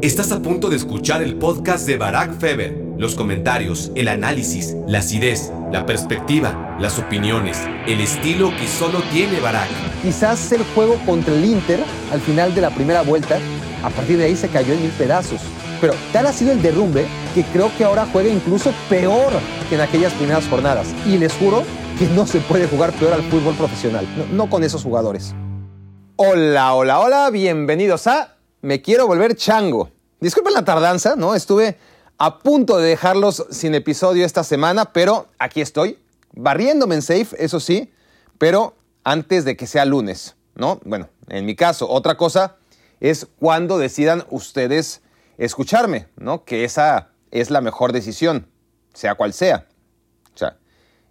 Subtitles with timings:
[0.00, 2.72] Estás a punto de escuchar el podcast de Barack Feber.
[2.98, 9.40] Los comentarios, el análisis, la acidez, la perspectiva, las opiniones, el estilo que solo tiene
[9.40, 9.68] Barack.
[10.00, 11.80] Quizás el juego contra el Inter
[12.12, 13.40] al final de la primera vuelta,
[13.82, 15.40] a partir de ahí se cayó en mil pedazos.
[15.80, 17.04] Pero tal ha sido el derrumbe
[17.34, 19.32] que creo que ahora juega incluso peor
[19.68, 20.94] que en aquellas primeras jornadas.
[21.08, 21.64] Y les juro
[21.98, 25.34] que no se puede jugar peor al fútbol profesional, no, no con esos jugadores.
[26.14, 29.90] Hola, hola, hola, bienvenidos a Me Quiero Volver Chango.
[30.18, 31.36] Disculpen la tardanza, ¿no?
[31.36, 31.78] Estuve
[32.18, 36.00] a punto de dejarlos sin episodio esta semana, pero aquí estoy,
[36.32, 37.92] barriéndome en safe, eso sí,
[38.36, 40.80] pero antes de que sea lunes, ¿no?
[40.84, 42.56] Bueno, en mi caso, otra cosa
[42.98, 45.02] es cuando decidan ustedes
[45.36, 46.44] escucharme, ¿no?
[46.44, 48.48] Que esa es la mejor decisión,
[48.92, 49.68] sea cual sea.
[50.34, 50.56] O sea,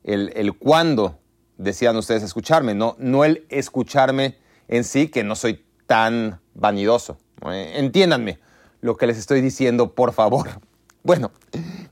[0.04, 1.18] el, el cuándo
[1.58, 4.38] decidan ustedes escucharme, no, no el escucharme
[4.68, 7.18] en sí, que no soy tan vanidoso.
[7.46, 8.40] Entiéndanme
[8.82, 10.50] lo que les estoy diciendo, por favor.
[11.04, 11.32] Bueno,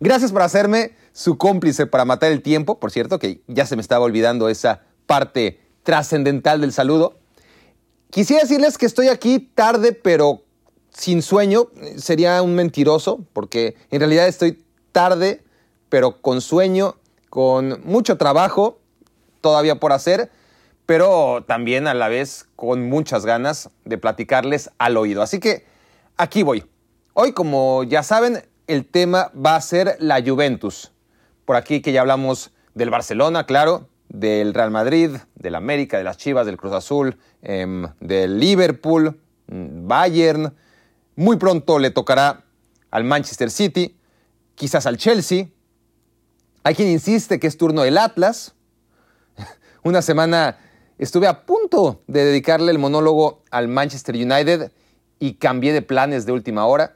[0.02, 2.81] gracias por hacerme su cómplice para matar el tiempo.
[2.81, 7.17] Por cierto, que ya se me estaba olvidando esa parte trascendental del saludo.
[8.09, 10.44] Quisiera decirles que estoy aquí tarde, pero
[10.89, 11.67] sin sueño.
[11.95, 15.45] Sería un mentiroso, porque en realidad estoy tarde,
[15.88, 16.98] pero con sueño,
[17.30, 18.80] con mucho trabajo
[19.39, 20.30] todavía por hacer
[20.86, 25.22] pero también a la vez con muchas ganas de platicarles al oído.
[25.22, 25.66] Así que
[26.17, 26.66] aquí voy.
[27.14, 30.92] Hoy, como ya saben, el tema va a ser la Juventus.
[31.45, 36.17] Por aquí que ya hablamos del Barcelona, claro, del Real Madrid, del América, de las
[36.17, 40.53] Chivas, del Cruz Azul, eh, del Liverpool, mm, Bayern.
[41.16, 42.44] Muy pronto le tocará
[42.92, 43.97] al Manchester City,
[44.55, 45.47] quizás al Chelsea.
[46.64, 48.55] Hay quien insiste que es turno del Atlas.
[49.83, 50.58] Una semana
[50.98, 54.72] Estuve a punto de dedicarle el monólogo al Manchester United
[55.20, 56.96] y cambié de planes de última hora.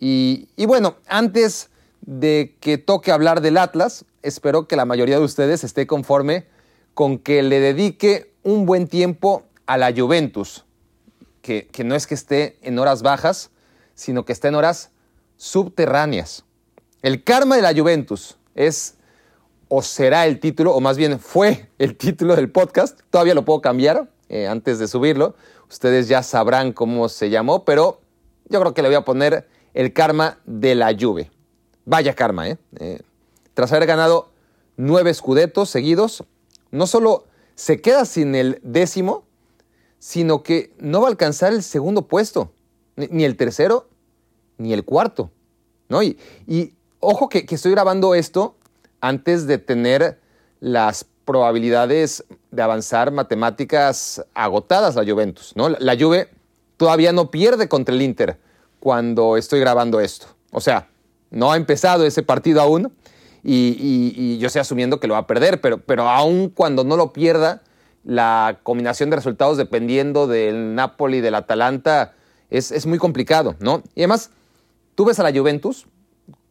[0.00, 5.62] Y, bueno, antes de que toque hablar del Atlas, espero que la mayoría de ustedes
[5.62, 6.46] esté conforme
[6.94, 10.64] con que le dedique un buen tiempo a la Juventus,
[11.40, 13.50] que, que no es que esté en horas bajas,
[13.94, 14.90] sino que esté en horas
[15.36, 16.44] subterráneas.
[17.02, 18.96] El karma de la Juventus es
[19.74, 23.00] o será el título, o más bien fue el título del podcast.
[23.08, 25.34] Todavía lo puedo cambiar eh, antes de subirlo.
[25.70, 28.02] Ustedes ya sabrán cómo se llamó, pero
[28.50, 31.30] yo creo que le voy a poner el karma de la Juve.
[31.86, 32.58] Vaya karma, ¿eh?
[32.80, 33.00] eh
[33.54, 34.28] tras haber ganado
[34.76, 36.22] nueve escudetos seguidos,
[36.70, 37.24] no solo
[37.54, 39.24] se queda sin el décimo,
[39.98, 42.52] sino que no va a alcanzar el segundo puesto,
[42.96, 43.88] ni, el tercero,
[44.58, 45.30] ni el cuarto.
[45.88, 46.02] ¿no?
[46.02, 46.18] Y,
[47.00, 48.56] ojo que, que estoy grabando esto
[49.02, 50.18] antes de tener
[50.60, 55.52] las probabilidades de avanzar matemáticas agotadas la Juventus.
[55.56, 55.68] ¿no?
[55.68, 56.30] La Juve
[56.78, 58.38] todavía no pierde contra el Inter
[58.80, 60.28] cuando estoy grabando esto.
[60.52, 60.88] O sea,
[61.30, 62.92] no ha empezado ese partido aún
[63.42, 67.12] y, yo estoy asumiendo que lo va a perder, pero, pero aún cuando no lo
[67.12, 67.62] pierda,
[68.04, 72.14] la combinación de resultados dependiendo del Napoli del Atalanta
[72.50, 73.82] es, es muy complicado, ¿no?
[73.94, 74.30] Y además,
[74.94, 75.86] tú ves a la Juventus,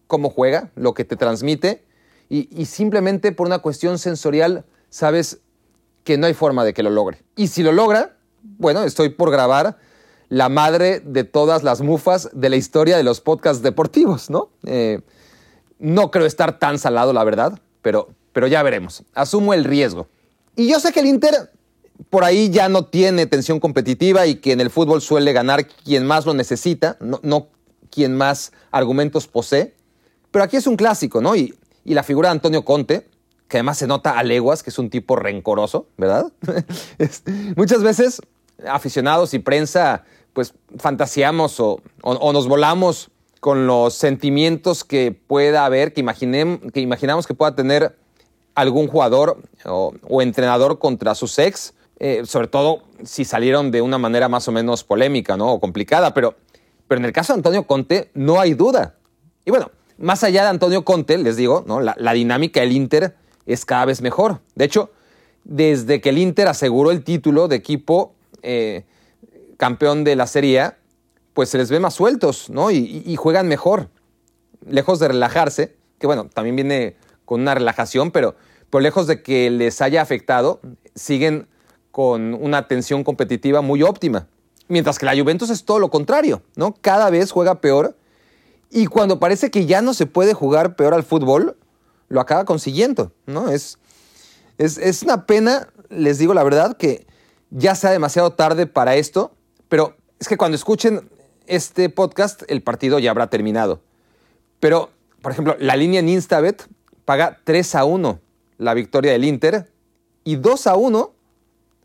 [0.08, 1.84] cómo juega, lo que te transmite,
[2.32, 5.40] y, simplemente por una cuestión sensorial sabes
[6.06, 7.22] que no hay forma de que lo logre.
[7.36, 9.78] Y si lo logra, bueno, estoy por grabar
[10.30, 14.50] la madre de todas las mufas de la historia de los podcasts deportivos, ¿no?
[14.64, 15.02] Eh,
[15.78, 19.04] no creo estar tan salado, la verdad, pero, pero ya veremos.
[19.14, 20.08] Asumo el riesgo.
[20.56, 21.52] Y yo sé que el Inter
[22.10, 26.06] por ahí ya no tiene tensión competitiva y que en el fútbol suele ganar quien
[26.06, 27.50] más lo necesita, no, no
[27.90, 29.76] quien más argumentos posee.
[30.32, 31.36] Pero aquí es un clásico, ¿no?
[31.84, 33.08] Y la figura de Antonio Conte,
[33.48, 36.32] que además se nota a leguas que es un tipo rencoroso, ¿verdad?
[37.56, 38.22] muchas veces
[38.68, 40.04] aficionados y prensa
[40.34, 43.10] pues fantaseamos o, nos volamos
[43.40, 46.06] con los sentimientos que pueda haber, que,
[46.74, 47.98] que imaginamos que pueda tener
[48.56, 54.30] algún jugador o, entrenador contra sus ex, eh, sobre todo si salieron de una manera
[54.30, 55.54] más o menos polémica ¿no?
[55.54, 56.36] o complicada, pero,
[56.88, 58.96] pero en el caso de Antonio Conte no hay duda.
[59.44, 61.80] Y bueno, más allá de Antonio Conte, les digo, ¿no?
[61.80, 63.16] la, dinámica del Inter
[63.46, 64.40] es cada vez mejor.
[64.56, 64.92] De hecho,
[65.44, 68.86] desde que el Inter aseguró el título de equipo eh,
[69.58, 70.72] campeón de la Serie
[71.34, 72.72] pues se les ve más sueltos, ¿no?
[72.72, 73.90] Y, juegan mejor,
[74.68, 76.96] lejos de relajarse, que bueno, también viene
[77.26, 78.36] con una relajación, pero,
[78.70, 80.60] pero lejos de que les haya afectado,
[80.94, 81.48] siguen
[81.92, 84.28] con una tensión competitiva muy óptima.
[84.68, 86.76] Mientras que la Juventus es todo lo contrario, ¿no?
[86.82, 87.96] Cada vez juega peor
[88.72, 91.58] y cuando parece que ya no se puede jugar peor al fútbol,
[92.08, 93.50] lo acaba consiguiendo, ¿no?
[93.50, 93.78] Es,
[94.58, 97.06] es, una pena, les digo la verdad, que
[97.50, 99.34] ya sea demasiado tarde para esto,
[99.68, 101.10] pero es que cuando escuchen
[101.48, 103.82] este podcast el partido ya habrá terminado.
[104.62, 104.90] Pero,
[105.22, 106.66] por ejemplo, la línea en Instabet
[107.04, 108.20] paga 3 a 1
[108.58, 109.70] la victoria del Inter
[110.24, 111.14] y 2 a 1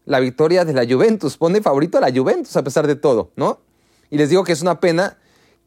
[0.04, 1.36] la victoria de la Juventus.
[1.36, 3.60] Pone favorito a la Juventus a pesar de todo, ¿no?
[4.10, 5.18] Y les digo que es una pena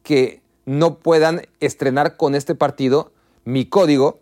[0.04, 3.12] que no puedan estrenar con este partido
[3.44, 4.20] mi código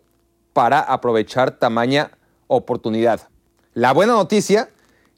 [0.54, 2.12] para aprovechar tamaña
[2.46, 3.28] oportunidad.
[3.74, 4.70] La buena noticia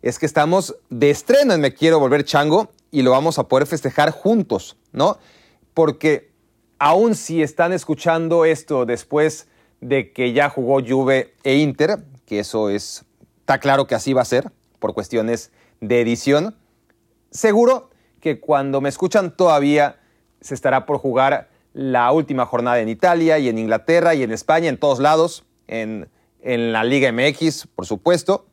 [0.02, 3.68] es que estamos de estreno en Me Quiero Volver Chango y lo vamos a poder
[3.68, 5.18] festejar juntos, ¿no?
[5.72, 6.32] Porque
[6.80, 9.46] aún si están escuchando esto después
[9.80, 13.04] de que ya jugó Juve e Inter, que eso es,
[13.38, 14.50] está claro que así va a ser
[14.80, 16.56] por cuestiones de edición,
[17.30, 17.90] seguro
[18.20, 19.99] que cuando me escuchan todavía
[20.40, 24.68] se estará por jugar la última jornada en Italia y en Inglaterra y en España,
[24.68, 26.08] en todos lados, en,
[26.42, 28.46] en la Liga MX, por supuesto.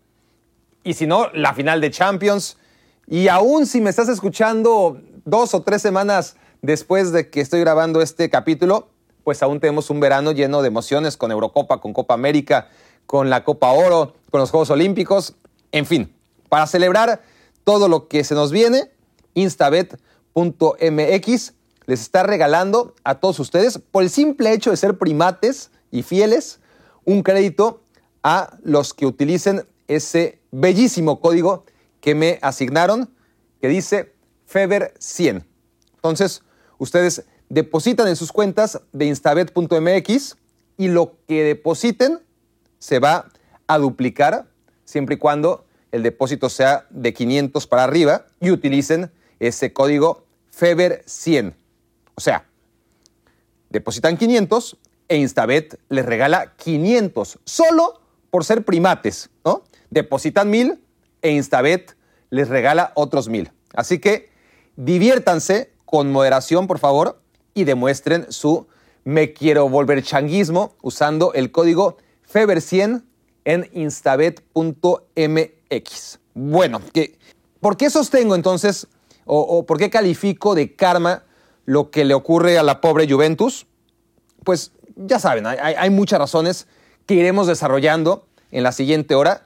[0.83, 2.57] Y si no, la final de Champions.
[3.07, 8.01] Y aún si me estás escuchando dos o tres semanas después de que estoy grabando
[8.01, 8.89] este capítulo,
[9.23, 12.69] pues aún tenemos un verano lleno de emociones con Eurocopa, con Copa América,
[13.05, 15.35] con la Copa Oro, con los Juegos Olímpicos.
[15.71, 16.13] En fin,
[16.49, 17.21] para celebrar
[17.63, 18.89] todo lo que se nos viene,
[19.33, 19.97] instabet.mx
[21.87, 26.59] les está regalando a todos ustedes, por el simple hecho de ser primates y fieles,
[27.05, 27.81] un crédito
[28.23, 31.65] a los que utilicen ese bellísimo código
[32.01, 33.09] que me asignaron,
[33.61, 34.13] que dice
[34.45, 35.45] Feber 100.
[35.95, 36.43] Entonces,
[36.77, 40.35] ustedes depositan en sus cuentas de instabet.mx
[40.77, 42.19] y lo que depositen
[42.79, 43.29] se va
[43.67, 44.47] a duplicar
[44.83, 51.03] siempre y cuando el depósito sea de 500 para arriba y utilicen ese código Feber
[51.05, 51.55] 100.
[52.17, 52.45] O sea,
[53.69, 54.77] depositan 500
[55.07, 59.63] e Instabet les regala 500 solo por ser primates, ¿no?
[59.91, 60.81] Depositan 1000
[61.21, 61.95] e Instabet
[62.31, 63.51] les regala otros 1000.
[63.75, 64.29] Así que
[64.75, 67.21] diviértanse con moderación, por favor,
[67.53, 68.67] y demuestren su
[69.03, 71.97] me quiero volver changuismo usando el código
[72.33, 73.03] FEBER100
[73.45, 74.49] en instabet.mx.
[76.33, 76.81] Bueno,
[77.61, 78.87] ¿por qué sostengo entonces
[79.25, 81.23] o, o por qué califico de karma
[81.67, 83.67] lo que le ocurre a la pobre Juventus?
[84.43, 86.65] Pues ya saben, hay, muchas razones
[87.05, 89.45] que iremos desarrollando en la siguiente hora,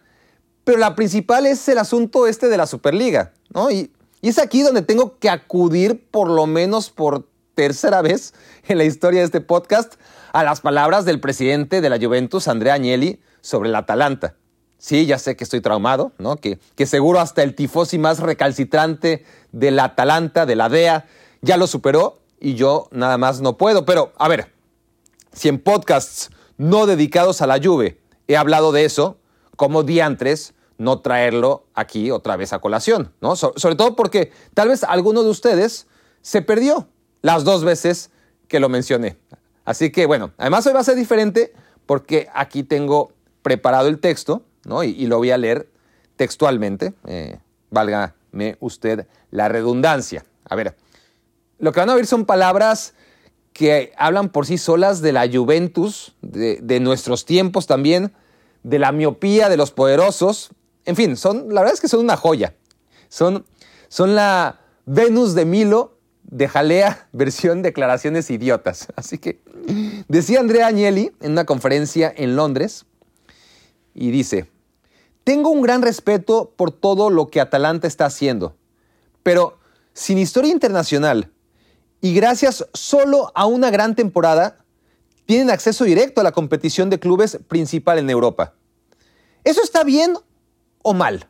[0.64, 3.70] pero la principal es el asunto este de la Superliga, ¿no?
[3.70, 3.92] Y,
[4.22, 8.36] es aquí donde tengo que acudir por lo menos por tercera vez
[8.68, 9.96] en la historia de este podcast
[10.32, 14.36] a las palabras del presidente de la Juventus, Andrea Agnelli, sobre el Atalanta.
[14.78, 16.38] Sí, ya sé que estoy traumado, ¿no?
[16.38, 21.08] Que, que seguro hasta el tifosi más recalcitrante del Atalanta, de la DEA,
[21.42, 23.86] ya lo superó y yo nada más no puedo.
[23.86, 24.52] Pero, a ver,
[25.32, 27.96] si en podcasts no dedicados a la lluvia
[28.28, 29.18] he hablado de eso,
[29.56, 33.36] como diantres no traerlo aquí otra vez a colación, ¿no?
[33.36, 35.86] sobre todo porque tal vez alguno de ustedes
[36.24, 36.88] se perdió
[37.22, 38.10] las dos veces
[38.48, 39.18] que lo mencioné.
[39.64, 41.54] Así que bueno, además hoy va a ser diferente
[41.86, 43.12] porque aquí tengo
[43.44, 44.84] preparado el texto, ¿no?
[44.84, 45.70] Y, lo voy a leer
[46.16, 47.40] textualmente, eh,
[47.70, 50.26] válgame usted la redundancia.
[50.46, 50.76] A ver,
[51.62, 52.94] lo que van a oír son palabras
[53.54, 58.14] que hablan por sí solas de la Juventus, de, nuestros tiempos también,
[58.64, 60.50] de la miopía de los poderosos.
[60.86, 62.56] En fin, son, la verdad es que son una joya.
[63.10, 63.46] Son,
[63.90, 68.88] son la Venus de Milo de Jalea, versión declaraciones idiotas.
[68.96, 69.42] Así que
[70.08, 72.86] decía Andrea Agnelli en una conferencia en Londres
[73.94, 74.50] y dice,
[75.24, 78.56] tengo un gran respeto por todo lo que Atalanta está haciendo,
[79.22, 79.60] pero
[79.94, 81.30] sin historia internacional,
[82.02, 84.66] y gracias solo a una gran temporada
[85.26, 88.56] tienen acceso directo a la competición de clubes principal en Europa.
[89.44, 90.16] ¿Eso está bien
[90.82, 91.30] o mal?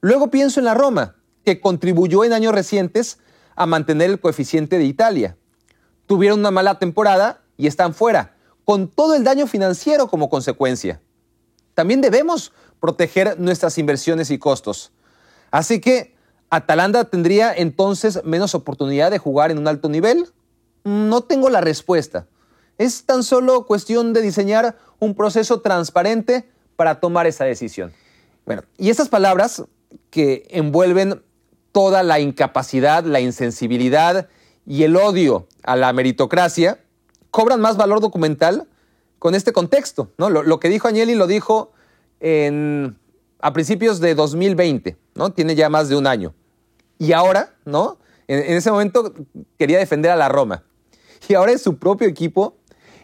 [0.00, 3.18] Luego pienso en la Roma, que contribuyó en años recientes
[3.56, 5.36] a mantener el coeficiente de Italia.
[6.06, 11.00] Tuvieron una mala temporada y están fuera, con todo el daño financiero como consecuencia.
[11.74, 14.92] También debemos proteger nuestras inversiones y costos.
[15.50, 16.11] Así que
[16.52, 20.26] ¿Atalanta tendría entonces menos oportunidad de jugar en un alto nivel?
[20.84, 22.26] No tengo la respuesta.
[22.76, 27.94] Es tan solo cuestión de diseñar un proceso transparente para tomar esa decisión.
[28.44, 29.64] Bueno, y estas palabras
[30.10, 31.22] que envuelven
[31.72, 34.28] toda la incapacidad, la insensibilidad
[34.66, 36.80] y el odio a la meritocracia,
[37.30, 38.68] cobran más valor documental
[39.18, 40.12] con este contexto.
[40.18, 40.28] ¿no?
[40.28, 41.72] Lo, que dijo Agnelli lo dijo
[43.40, 45.32] a principios de 2020, ¿no?
[45.32, 46.34] tiene ya más de un año.
[47.02, 47.98] Y ahora, ¿no?
[48.28, 49.12] En, ese momento
[49.58, 50.62] quería defender a la Roma.
[51.26, 52.58] Y ahora es su propio equipo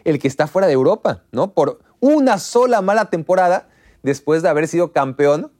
[0.05, 1.51] el que está fuera de Europa, ¿no?
[1.53, 3.67] Por una sola mala temporada
[4.01, 5.51] después de haber sido campeón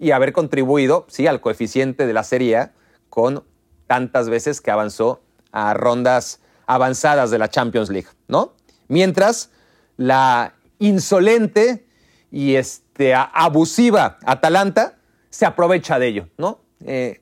[0.00, 2.70] y haber contribuido, sí, al coeficiente de la Serie
[3.08, 3.44] con
[3.86, 5.20] tantas veces que avanzó
[5.52, 8.54] a rondas avanzadas de la Champions League, ¿no?
[8.88, 9.50] Mientras
[9.96, 11.86] la insolente
[12.32, 14.98] y este, abusiva Atalanta
[15.28, 16.62] se aprovecha de ello, ¿no?
[16.84, 17.20] Eh,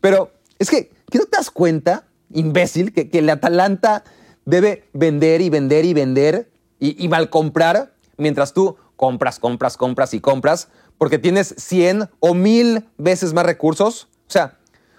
[0.00, 4.04] pero es que, ¿qué no te das cuenta, imbécil, que, que el Atalanta
[4.44, 10.14] debe vender y vender y vender y, y mal comprar mientras tú compras, compras, compras
[10.14, 10.68] y compras
[10.98, 14.08] porque tienes 100 o 1000 veces más recursos?
[14.26, 14.58] O sea,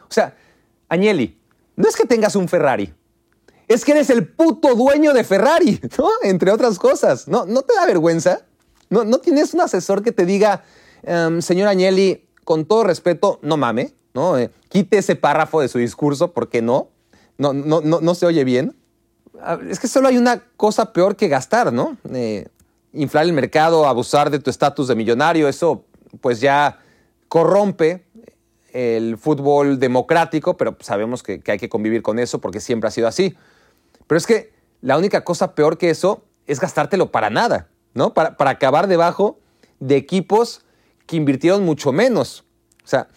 [0.10, 0.36] o sea,
[0.88, 1.38] Agnelli,
[1.75, 2.93] no es que tengas un Ferrari,
[3.69, 6.10] es que eres el puto dueño de Ferrari, ¿no?
[6.24, 7.27] Entre otras cosas.
[7.27, 8.41] ¿No, ¿No te da vergüenza?
[8.89, 10.63] ¿No, no tienes un asesor que te diga,
[11.03, 14.38] em, señor Agnelli, con todo respeto, no mame, ¿no?
[14.38, 16.89] Eh, quite ese párrafo de su discurso, porque no?
[17.38, 18.75] No, no, no, se oye bien.
[19.41, 21.97] Ah, es que solo hay una cosa peor que gastar, ¿no?
[22.13, 22.49] Eh,
[22.91, 25.85] inflar el mercado, abusar de tu estatus de millonario, eso
[26.19, 26.79] pues ya
[27.29, 28.03] corrompe
[28.73, 32.91] el fútbol democrático, pero sabemos que, que hay que convivir con eso porque siempre ha
[32.91, 33.38] sido así.
[34.05, 38.13] Pero es que la única cosa peor que eso es gastártelo para nada, ¿no?
[38.13, 39.39] Para, para acabar debajo
[39.79, 40.61] de equipos
[41.05, 42.43] que invirtieron mucho menos.
[42.83, 43.07] O sea,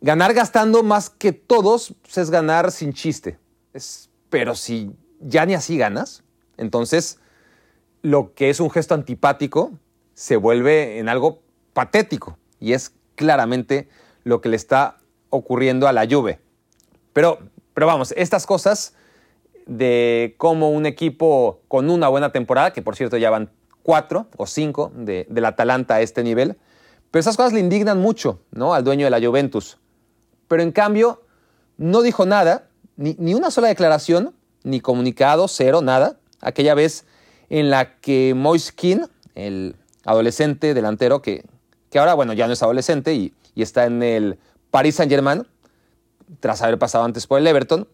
[0.00, 3.38] ganar gastando más que todos pues, es ganar sin chiste.
[3.72, 6.22] Es, pero si ya ni así ganas,
[6.56, 7.18] entonces
[8.02, 9.72] lo que es un gesto antipático
[10.14, 12.38] se vuelve en algo patético.
[12.60, 13.88] Y es claramente
[14.24, 14.98] lo que le está
[15.30, 16.40] ocurriendo a la Juve.
[17.12, 17.38] Pero,
[17.74, 18.94] pero vamos, estas cosas
[19.66, 23.50] de cómo un equipo con una buena temporada, que por cierto ya van
[23.82, 26.56] cuatro o cinco de, del Atalanta a este nivel,
[27.10, 28.74] pero esas cosas le indignan mucho ¿no?
[28.74, 29.78] al dueño de la Juventus.
[30.48, 31.22] Pero en cambio,
[31.76, 36.18] no dijo nada, ni, ni una sola declaración, ni comunicado, cero, nada.
[36.40, 37.04] Aquella vez
[37.48, 41.44] en la que Moiskin, el adolescente delantero, que,
[41.90, 44.38] que ahora, bueno, ya no es adolescente y, y está en el
[44.70, 45.46] Paris Saint-Germain,
[46.40, 47.88] tras haber pasado antes por el Everton,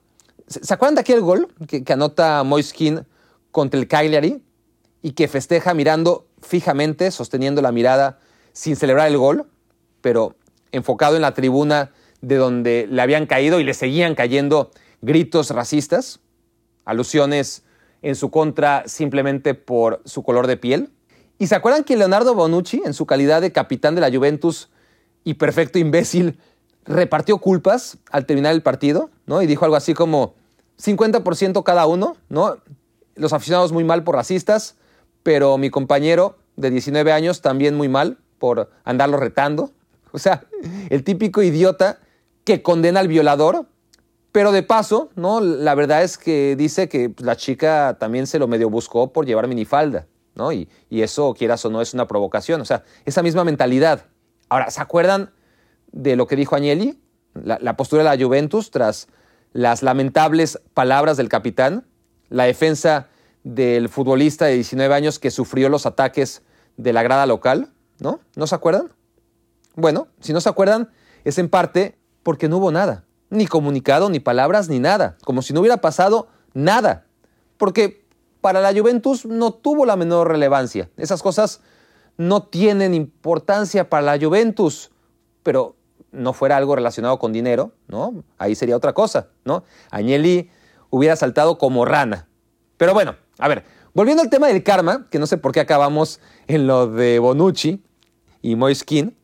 [0.47, 3.07] ¿Se acuerdan de aquel gol que, anota Moiskin
[3.51, 4.43] contra el Cagliari
[5.01, 8.19] y que festeja mirando fijamente, sosteniendo la mirada
[8.53, 9.51] sin celebrar el gol,
[10.03, 10.37] pero
[10.71, 11.93] enfocado en la tribuna
[12.27, 14.71] de donde le habían caído y le seguían cayendo
[15.03, 16.21] gritos racistas,
[16.85, 17.65] alusiones
[18.03, 20.91] en su contra simplemente por su color de piel?
[21.39, 24.71] ¿Y se acuerdan que Leonardo Bonucci, en su calidad de capitán de la Juventus
[25.25, 26.39] y perfecto imbécil,
[26.85, 29.43] repartió culpas al terminar el partido, ¿no?
[29.43, 30.35] Y dijo algo así como
[30.79, 32.59] 50% cada uno, ¿no?
[33.15, 34.77] Los aficionados muy mal por racistas,
[35.23, 39.71] pero mi compañero de 19 años también muy mal por andarlo retando.
[40.13, 40.45] O sea,
[40.91, 41.99] el típico idiota
[42.45, 43.67] que condena al violador,
[44.33, 45.41] pero de paso, ¿no?
[45.41, 49.27] La verdad es que dice que pues, la chica también se lo medio buscó por
[49.27, 50.53] llevar minifalda, ¿no?
[50.53, 52.61] Y, y eso, quieras o no, es una provocación.
[52.61, 54.07] O sea, esa misma mentalidad.
[54.49, 55.31] Ahora, ¿se acuerdan
[55.93, 57.01] de lo que dijo Agnelli,
[57.35, 59.09] la, postura de la Juventus tras
[59.53, 61.87] las lamentables palabras del capitán,
[62.29, 63.09] la defensa
[63.45, 66.43] del futbolista de 19 años que sufrió los ataques
[66.77, 68.21] de la grada local, ¿no?
[68.35, 68.93] ¿No se acuerdan?
[69.77, 70.91] Bueno, si no se acuerdan,
[71.25, 75.53] es en parte porque no hubo nada, ni comunicado, ni palabras, ni nada, como si
[75.53, 77.07] no hubiera pasado nada,
[77.57, 78.05] porque
[78.41, 80.91] para la Juventus no tuvo la menor relevancia.
[80.97, 81.61] Esas cosas
[82.17, 84.91] no tienen importancia para la Juventus,
[85.43, 85.77] pero
[86.13, 88.25] no fuera algo relacionado con dinero, ¿no?
[88.39, 89.65] Ahí sería otra cosa, ¿no?
[89.91, 90.51] Agnelli
[90.91, 92.29] hubiera saltado como rana.
[92.77, 93.65] Pero bueno, a ver,
[93.95, 97.83] volviendo al tema del karma, que no sé por qué acabamos en lo de Bonucci
[98.43, 99.17] y Moiskin.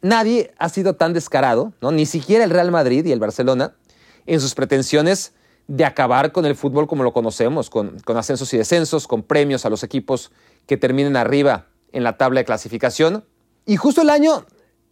[0.00, 1.90] Nadie ha sido tan descarado, ¿no?
[1.90, 3.74] Ni siquiera el Real Madrid y el Barcelona
[4.26, 5.32] en sus pretensiones
[5.66, 9.70] de acabar con el fútbol como lo conocemos, con, ascensos y descensos, con premios a
[9.70, 10.30] los equipos
[10.66, 13.24] que terminen arriba en la tabla de clasificación.
[13.66, 14.46] Y justo el año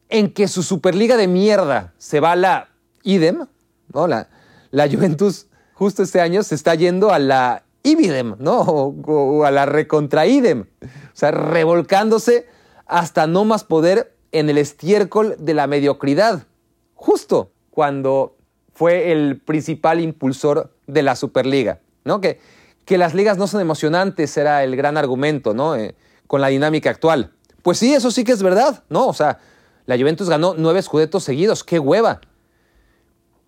[0.08, 2.68] en que su Superliga de mierda se va a la
[3.02, 3.46] idem,
[3.92, 4.06] ¿no?
[4.06, 4.28] La,
[4.70, 5.46] la Juventus
[5.76, 8.60] justo este año se está yendo a la ibidem, ¿no?
[8.60, 10.66] O, a la recontra idem.
[10.82, 12.46] O sea, revolcándose
[12.86, 16.46] hasta no más poder en el estiércol de la mediocridad.
[16.94, 18.36] Justo cuando
[18.74, 22.20] fue el principal impulsor de la Superliga, ¿no?
[22.20, 22.38] Que,
[22.84, 25.74] que las ligas no son emocionantes era el gran argumento, ¿no?
[25.74, 25.94] Eh,
[26.26, 27.32] con la dinámica actual.
[27.62, 29.06] Pues sí, eso sí que es verdad, ¿no?
[29.06, 29.38] O sea,
[29.86, 32.20] la Juventus ganó nueve escudetos seguidos, qué hueva.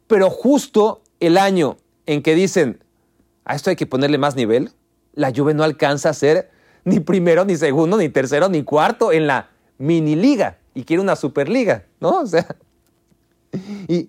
[0.06, 1.76] Pero justo el año
[2.06, 2.82] en que dicen,
[3.44, 4.70] a esto hay que ponerle más nivel,
[5.12, 6.50] la Juve no alcanza a ser
[6.84, 11.16] ni primero, ni segundo, ni tercero, ni cuarto en la mini liga y quiere una
[11.16, 12.20] superliga, ¿no?
[12.20, 12.54] O sea,
[13.88, 14.08] y,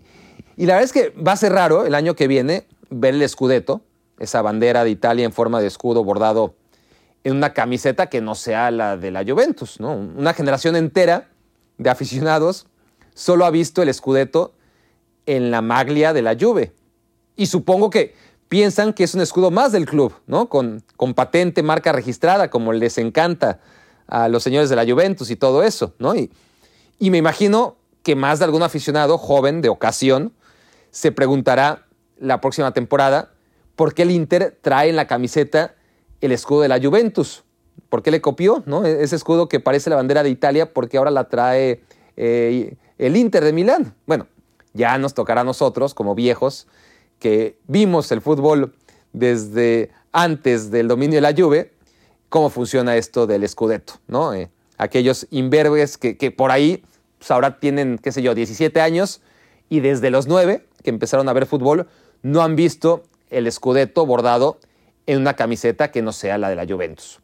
[0.56, 3.82] la verdad es que va a ser raro el año que viene ver el escudeto,
[4.20, 6.54] esa bandera de Italia en forma de escudo bordado
[7.24, 9.94] en una camiseta que no sea la de la Juventus, ¿no?
[9.96, 11.30] Una generación entera
[11.80, 12.68] de aficionados
[13.16, 14.54] solo ha visto el Scudetto
[15.26, 16.74] en la maglia de la Juve.
[17.36, 18.14] Y supongo que
[18.48, 20.50] piensan que es un escudo más del club, ¿no?
[20.50, 23.60] Con, con patente, marca registrada, como les encanta
[24.06, 26.16] a los señores de la Juventus y todo eso, ¿no?
[26.16, 26.30] Y,
[27.00, 30.34] y me imagino que más de algún aficionado joven de ocasión
[30.92, 31.88] se preguntará
[32.20, 33.32] la próxima temporada
[33.76, 35.76] por qué el Inter trae en la camiseta
[36.22, 37.44] el escudo de la Juventus.
[37.88, 38.62] ¿Por qué le copió?
[38.66, 38.86] ¿no?
[38.86, 41.82] E-, ese escudo que parece la bandera de Italia, porque ahora la trae
[42.18, 43.96] eh, el Inter de Milán.
[44.06, 44.28] Bueno,
[44.74, 46.68] ya nos tocará a nosotros, como viejos,
[47.20, 48.76] que vimos el fútbol
[49.14, 51.74] desde antes del dominio de la Juve,
[52.28, 54.34] cómo funciona esto del Scudetto, ¿no?
[54.34, 54.50] Eh,
[54.80, 56.84] aquellos imberbes que, que, por ahí
[57.20, 59.22] pues ahora tienen, qué sé yo, 17 años
[59.70, 61.88] y desde los 9 que empezaron a ver fútbol
[62.24, 64.58] no han visto el Scudetto bordado
[65.06, 67.20] en una camiseta que no sea la de la Juventus.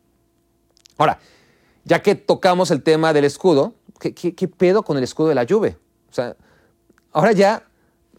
[0.97, 1.19] Ahora,
[1.83, 5.45] ya que tocamos el tema del escudo, ¿qué, qué, pedo con el escudo de la
[5.47, 5.77] Juve?
[6.09, 6.35] O sea,
[7.11, 7.63] ahora ya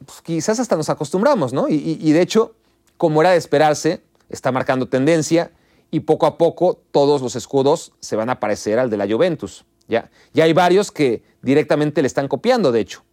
[0.04, 1.68] pues, quizás hasta nos acostumbramos, ¿no?
[1.68, 2.54] Y, y, de hecho,
[2.96, 5.50] como era de esperarse, está marcando tendencia
[5.90, 9.64] y poco a poco todos los escudos se van a parecer al de la Juventus.
[9.88, 13.04] Ya, hay varios que directamente le están copiando, de hecho.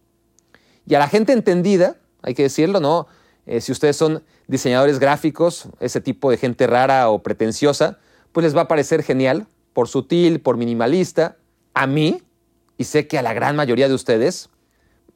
[0.86, 3.06] Y a la gente entendida, hay que decirlo, ¿no?
[3.46, 7.98] Eh, si ustedes son diseñadores gráficos, ese tipo de gente rara o pretenciosa,
[8.32, 11.36] pues les va a parecer genial, por sutil, por minimalista.
[11.74, 12.22] A mí,
[12.76, 14.50] y sé que a la gran mayoría de ustedes,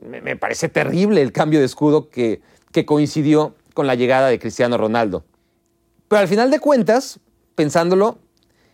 [0.00, 4.78] me, parece terrible el cambio de escudo que, que coincidió con la llegada de Cristiano
[4.78, 5.24] Ronaldo.
[6.06, 7.20] Pero al final de cuentas,
[7.58, 8.18] pensándolo,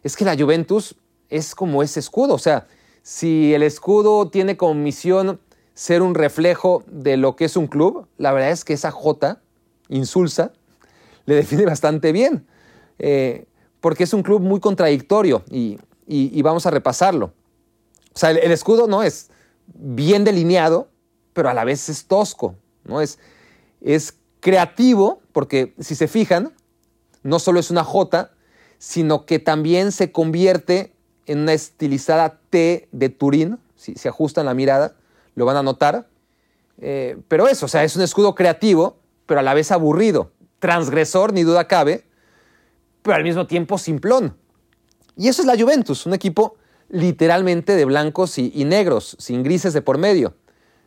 [0.02, 0.96] es que la Juventus
[1.30, 2.34] es como ese escudo.
[2.34, 2.66] O sea,
[3.02, 5.40] si el escudo tiene como misión
[5.72, 9.40] ser un reflejo de lo que es un club, la verdad es que esa J,
[9.88, 10.52] insulsa,
[11.24, 12.46] le define bastante bien.
[12.98, 13.46] Eh,
[13.80, 15.78] porque es un club muy contradictorio y,
[16.42, 17.32] vamos a repasarlo.
[18.14, 19.30] O sea, el, escudo no es
[19.66, 20.88] bien delineado,
[21.32, 23.00] pero a la vez es tosco, ¿no?
[23.00, 23.18] Es,
[23.80, 26.52] es creativo, porque si se fijan,
[27.22, 28.33] no solo es una J,
[28.78, 30.92] sino que también se convierte
[31.26, 34.94] en una estilizada T de Turín, si se ajustan la mirada,
[35.34, 36.06] lo van a notar.
[36.80, 41.32] Eh, pero eso, o sea, es un escudo creativo, pero a la vez aburrido, transgresor,
[41.32, 42.04] ni duda cabe,
[43.02, 44.36] pero al mismo tiempo simplón.
[45.16, 46.56] Y eso es la Juventus, un equipo
[46.88, 50.34] literalmente de blancos y, negros, sin grises de por medio.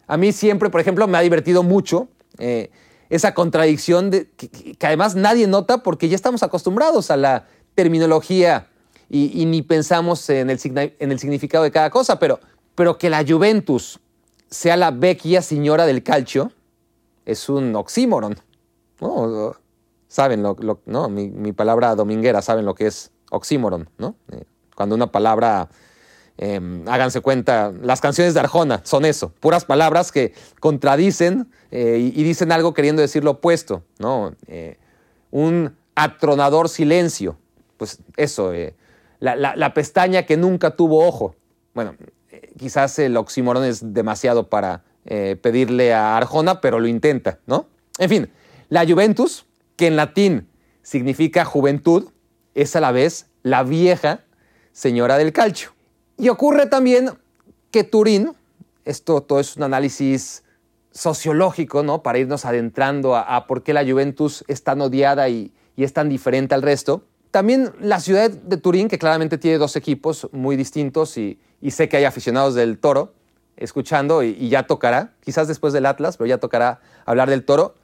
[0.07, 2.07] A mí siempre, por ejemplo, me ha divertido mucho
[2.37, 2.69] eh,
[3.09, 8.69] esa contradicción de, que, además nadie nota porque ya estamos acostumbrados a la terminología
[9.07, 12.39] y, ni pensamos en el, significado de cada cosa, pero,
[12.73, 13.99] pero que la Juventus
[14.49, 16.51] sea la vecchia señora del calcio
[17.23, 18.35] es un oxímoron.
[20.07, 20.55] saben lo,
[20.87, 21.07] ¿no?
[21.07, 24.15] Mi, palabra dominguera, saben lo que es oxímoron, ¿no?
[24.31, 24.43] Eh,
[24.75, 25.69] cuando una palabra,
[26.37, 32.23] em, háganse cuenta, las canciones de Arjona son eso, puras palabras que contradicen eh, y,
[32.23, 34.33] dicen algo queriendo decir lo opuesto, ¿no?
[34.47, 34.79] Eh,
[35.29, 37.37] un atronador silencio,
[37.77, 38.51] pues eso,
[39.19, 41.35] la, la, pestaña que nunca tuvo ojo.
[41.73, 41.95] Bueno,
[42.57, 44.83] quizás el oxímoron es demasiado para
[45.41, 47.67] pedirle a Arjona, pero lo intenta, ¿no?
[47.97, 48.29] En fin,
[48.67, 49.45] la Juventus
[49.77, 50.49] que en latín
[50.81, 52.09] significa juventud,
[52.55, 54.25] es a la vez la vieja
[54.73, 55.71] señora del calcio.
[56.17, 57.11] Y ocurre también
[57.71, 58.33] que Turín,
[58.83, 60.43] esto todo es un análisis
[60.91, 62.01] sociológico, ¿no?
[62.01, 66.55] Para irnos adentrando a, por qué la Juventus es tan odiada y, es tan diferente
[66.55, 67.03] al resto.
[67.37, 71.37] También la ciudad de Turín, que claramente tiene dos equipos muy distintos y,
[71.69, 73.13] sé que hay aficionados del toro
[73.57, 77.75] escuchando y, ya tocará, quizás después del Atlas, pero ya tocará hablar del toro.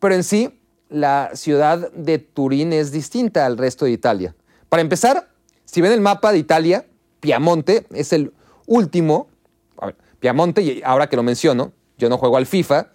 [0.00, 4.34] Pero en sí, la ciudad de Turín es distinta al resto de Italia.
[4.70, 5.28] Para empezar,
[5.66, 6.86] si ven el mapa de Italia,
[7.20, 8.32] Piamonte es el
[8.64, 9.28] último.
[9.76, 12.86] A Piamonte, y ahora que lo menciono, yo no juego al FIFA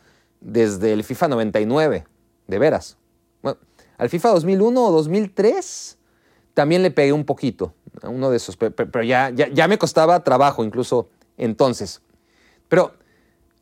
[0.41, 2.07] desde el FIFA 99,
[2.47, 2.97] de veras.
[3.43, 3.59] Bueno,
[3.99, 5.96] al FIFA 2001 o 2003
[6.57, 10.23] también le pegué un poquito a uno de esos, pero, ya, ya, ya me costaba
[10.23, 12.01] trabajo incluso entonces.
[12.67, 12.95] Pero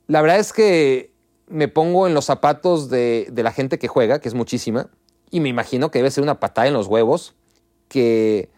[0.08, 1.12] la verdad es que
[1.50, 4.90] me pongo en los zapatos de, la gente que juega, que es muchísima,
[5.30, 7.36] y me imagino que debe ser una patada en los huevos
[7.90, 8.50] que,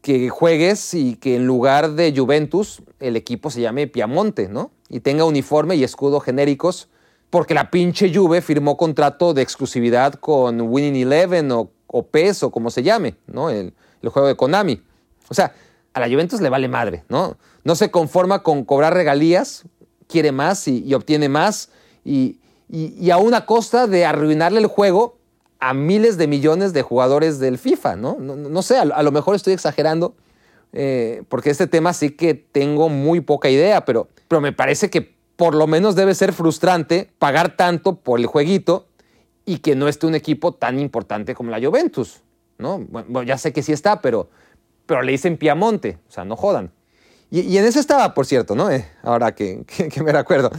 [0.00, 4.70] que juegues y que en lugar de Juventus el equipo se llame Piamonte, ¿no?
[4.88, 6.88] Y tenga uniforme y escudo genéricos,
[7.28, 12.50] porque la pinche Juve firmó contrato de exclusividad con Winning Eleven o, o PES o
[12.50, 13.50] como se llame, ¿no?
[13.50, 14.82] El, el juego de Konami.
[15.28, 15.54] O sea,
[15.92, 17.36] a la Juventus le vale madre, ¿no?
[17.62, 19.62] No se conforma con cobrar regalías,
[20.08, 21.70] quiere más y, obtiene más
[22.04, 25.18] y, y, a una costa de arruinarle el juego
[25.60, 28.16] a miles de millones de jugadores del FIFA, ¿no?
[28.18, 30.16] No, sé, a, lo mejor estoy exagerando,
[30.72, 35.14] eh, porque este tema sí que tengo muy poca idea, pero, pero me parece que
[35.36, 38.88] por lo menos debe ser frustrante pagar tanto por el jueguito
[39.44, 42.22] y que no esté un equipo tan importante como la Juventus,
[42.58, 42.78] ¿no?
[42.78, 44.28] Bueno, ya sé que sí está, pero,
[44.86, 46.72] pero le dicen Piamonte, o sea, no jodan.
[47.30, 48.70] Y, en eso estaba, por cierto, ¿no?
[48.70, 50.50] Eh, ahora que, que, me recuerdo,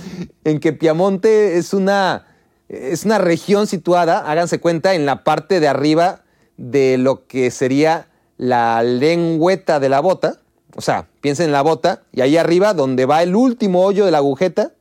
[0.44, 2.28] en que Piamonte es una,
[2.68, 6.24] es una región situada, háganse cuenta, en la parte de arriba
[6.58, 10.42] de lo que sería la lengüeta de la bota,
[10.76, 14.12] o sea, piensen en la bota, y ahí arriba, donde va el último hoyo de
[14.12, 14.74] la agujeta,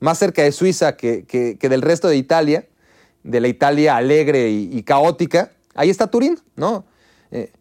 [0.00, 2.66] más cerca de Suiza que, del resto de Italia,
[3.24, 6.84] de la Italia alegre y, caótica, ahí está Turín, ¿no?
[7.30, 7.52] Eh,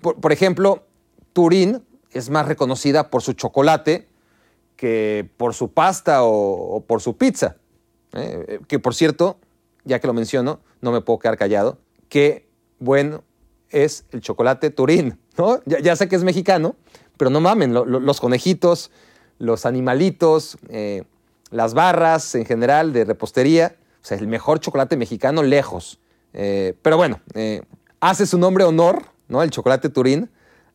[0.00, 0.84] por, ejemplo,
[1.32, 1.82] Turín
[2.12, 4.06] es más reconocida por su chocolate
[4.76, 7.56] que por su pasta o, por su pizza.
[8.12, 8.60] ¿eh?
[8.68, 9.38] que por cierto,
[9.84, 13.24] ya que lo menciono, no me puedo quedar callado, que bueno
[13.70, 15.62] es el chocolate Turín, ¿no?
[15.64, 16.76] Ya, sé que es mexicano,
[17.16, 18.90] pero no mamen, los conejitos,
[19.38, 21.04] los animalitos, eh,
[21.50, 26.00] las barras en general de repostería, o sea, el mejor chocolate mexicano lejos.
[26.32, 27.62] Eh, pero bueno, eh,
[28.00, 29.42] hace su nombre honor, ¿no?
[29.42, 30.30] El chocolate Turín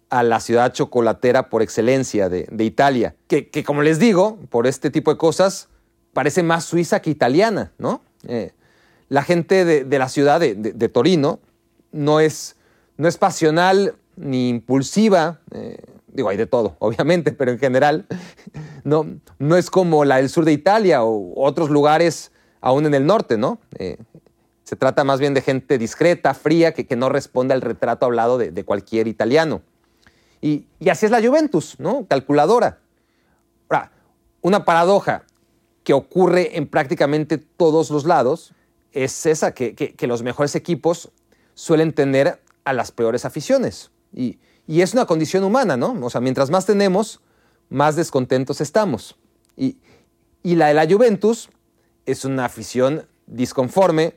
[0.09, 5.11] a la ciudad chocolatera por excelencia de, Italia, que, como les digo, por este tipo
[5.11, 5.67] de cosas,
[6.13, 8.01] parece más suiza que italiana, ¿no?
[9.09, 11.39] la gente de, la ciudad de, de Torino
[11.91, 12.55] no es,
[12.97, 15.39] no es pasional ni impulsiva.
[15.51, 18.05] Eh, digo, hay de todo, obviamente, pero en general
[18.83, 19.05] no,
[19.39, 22.31] no es como la del sur de Italia o otros lugares
[22.65, 23.59] aún en el norte, ¿no?
[23.77, 23.97] Eh,
[24.63, 28.39] se trata más bien de gente discreta, fría, que, que no responde al retrato hablado
[28.39, 29.61] de, cualquier italiano.
[30.41, 32.07] Y, así es la Juventus, ¿no?
[32.07, 32.79] Calculadora.
[33.69, 33.91] Ahora,
[34.41, 35.25] una paradoja
[35.83, 38.53] que ocurre en prácticamente todos los lados
[38.91, 41.11] es esa, que, que los mejores equipos
[41.53, 43.91] suelen tener a las peores aficiones.
[44.11, 45.95] Y, es una condición humana, ¿no?
[46.01, 47.21] O sea, mientras más tenemos,
[47.69, 49.15] más descontentos estamos.
[49.55, 49.77] Y,
[50.43, 51.49] la de la Juventus
[52.05, 54.15] es una afición disconforme,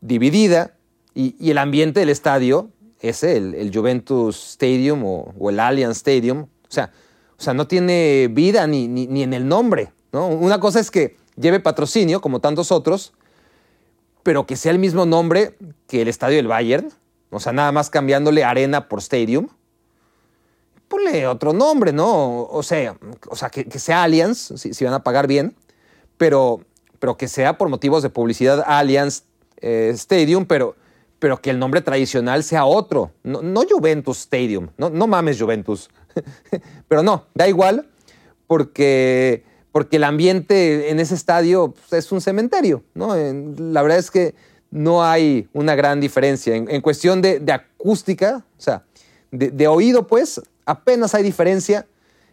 [0.00, 0.74] dividida,
[1.14, 2.70] y, el ambiente del estadio,
[3.00, 6.92] ese, el, Juventus Stadium o, el Allianz Stadium, o sea,
[7.36, 9.92] o sea no tiene vida ni, ni, en el nombre.
[10.12, 10.28] ¿no?
[10.28, 13.12] Una cosa es que lleve patrocinio, como tantos otros,
[14.22, 16.92] pero que sea el mismo nombre que el estadio del Bayern,
[17.30, 19.48] o sea, nada más cambiándole arena por stadium.
[20.88, 22.42] Ponle otro nombre, ¿no?
[22.42, 22.96] O sea,
[23.28, 25.54] o sea que, sea Allianz, si, van a pagar bien,
[26.16, 26.60] pero,
[27.00, 29.24] pero que sea por motivos de publicidad Allianz
[29.60, 30.76] eh, Stadium, pero,
[31.18, 33.10] pero que el nombre tradicional sea otro.
[33.24, 35.90] No, Juventus Stadium, no, no mames Juventus.
[36.88, 37.88] pero no, da igual,
[38.46, 43.14] porque porque el ambiente en ese estadio pues, es un cementerio, ¿no?
[43.14, 44.34] La verdad es que
[44.70, 46.56] no hay una gran diferencia.
[46.56, 48.84] En, cuestión de, acústica, o sea,
[49.30, 51.86] de, oído, pues, apenas hay diferencia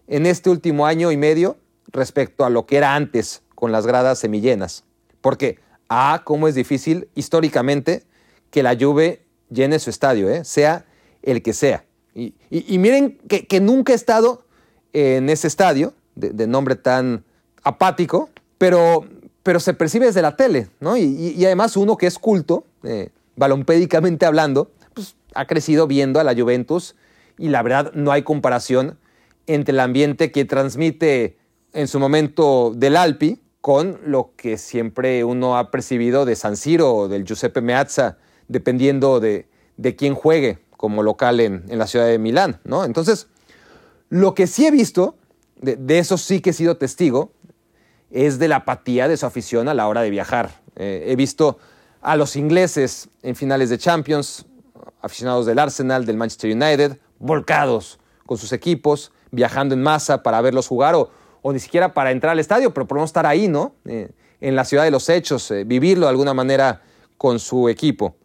[0.08, 1.58] en este último año y medio
[1.91, 4.84] respecto a lo que era antes con las gradas semillenas.
[5.20, 5.58] Porque,
[5.89, 8.04] ah, cómo es difícil históricamente
[8.52, 10.46] que la Juve llene su estadio, ¿eh?
[10.46, 10.86] sea
[11.24, 11.84] el que sea.
[12.13, 12.34] Y,
[12.78, 14.46] miren que, nunca he estado
[14.93, 17.24] en ese estadio, de nombre tan
[17.63, 19.06] apático, pero,
[19.41, 20.96] pero se percibe desde la tele, ¿no?
[20.96, 26.36] Y, además uno que es culto, eh, balompédicamente hablando, pues ha crecido viendo a la
[26.36, 26.96] Juventus
[27.39, 29.00] y la verdad no hay comparación
[29.48, 31.38] entre el ambiente que transmite
[31.74, 36.93] en su momento del Alpi con lo que siempre uno ha percibido de San Siro
[36.93, 38.17] o del Giuseppe Meazza,
[38.48, 42.86] dependiendo de, de quién juegue como local en, en, la ciudad de Milán, ¿no?
[42.86, 43.28] Entonces,
[44.10, 45.15] lo que sí he visto,
[45.56, 47.32] de, de eso sí que he sido testigo,
[48.12, 50.62] es de la apatía de su afición a la hora de viajar.
[50.76, 51.58] Eh, he visto
[52.02, 54.46] a los ingleses en finales de Champions,
[55.02, 60.67] aficionados del Arsenal, del Manchester United, volcados con sus equipos, viajando en masa para verlos
[60.67, 61.10] jugar o,
[61.43, 63.76] ni siquiera para entrar al estadio, pero no estar ahí, ¿no?
[63.86, 66.82] Eh, en la ciudad de los hechos, eh, vivirlo de alguna manera
[67.17, 68.15] con su equipo.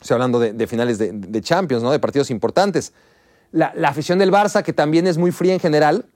[0.00, 1.90] Estoy hablando de, finales de, Champions, ¿no?
[1.90, 2.92] De partidos importantes.
[3.50, 6.06] La, la afición del Barça, que también es muy fría en general,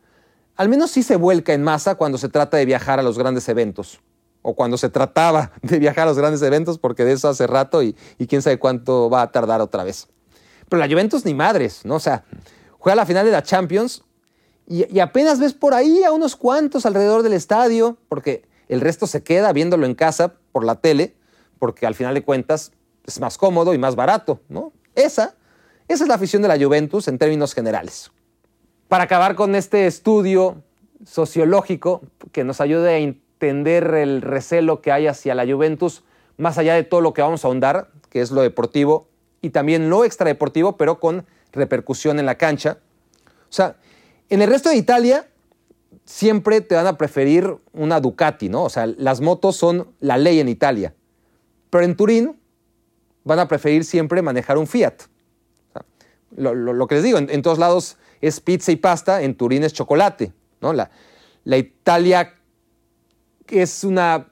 [0.57, 3.49] al menos sí se vuelca en masa cuando se trata de viajar a los grandes
[3.49, 4.01] eventos.
[4.43, 7.83] O cuando se trataba de viajar a los grandes eventos, porque de eso hace rato
[7.83, 7.97] y,
[8.29, 10.09] quién sabe cuánto va a tardar otra vez.
[10.69, 11.95] Pero la Juventus ni madres, ¿no?
[11.95, 12.25] O sea,
[12.79, 14.05] juega la final de la Champions
[14.71, 19.23] y, apenas ves por ahí a unos cuantos alrededor del estadio, porque el resto se
[19.23, 21.15] queda viéndolo en casa por la tele,
[21.59, 22.73] porque al final de cuentas
[23.05, 24.73] es más cómodo y más barato, ¿no?
[24.95, 25.35] Esa,
[25.89, 28.13] esa es la afición de la Juventus en términos generales
[28.91, 30.65] para acabar con este estudio
[31.07, 32.03] sociológico
[32.33, 36.03] que nos ayude a entender el recelo que hay hacia la Juventus,
[36.37, 39.07] más allá de todo lo que vamos a ahondar, que es lo deportivo
[39.43, 42.79] y también lo extradeportivo, pero con repercusión en la cancha.
[43.49, 43.77] O sea,
[44.31, 45.27] en el resto de Italia
[46.05, 48.65] siempre te van a preferir una Ducati, ¿no?
[48.65, 50.95] O sea, las motos son la ley en Italia.
[51.69, 52.37] Pero en Turín
[53.25, 54.95] van a preferir siempre manejar un Fiat.
[56.37, 60.33] lo, que les digo, en, todos lados es pizza y pasta, en Turín es chocolate.
[60.61, 60.73] ¿no?
[60.73, 60.91] La,
[61.57, 62.35] Italia
[63.49, 64.29] es, una,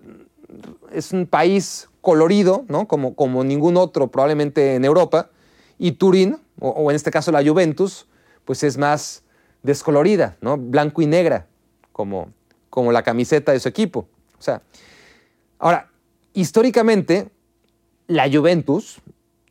[0.93, 2.89] es un país colorido, ¿no?
[2.89, 5.31] como, como ningún otro probablemente en Europa,
[5.79, 8.07] y Turín, o, en este caso la Juventus,
[8.45, 9.23] pues es más
[9.63, 10.57] descolorida, ¿no?
[10.57, 11.47] blanco y negra,
[11.93, 12.31] como,
[12.71, 14.09] como la camiseta de su equipo.
[14.39, 14.63] O sea,
[15.59, 15.91] ahora,
[16.33, 17.31] históricamente,
[18.07, 19.01] la Juventus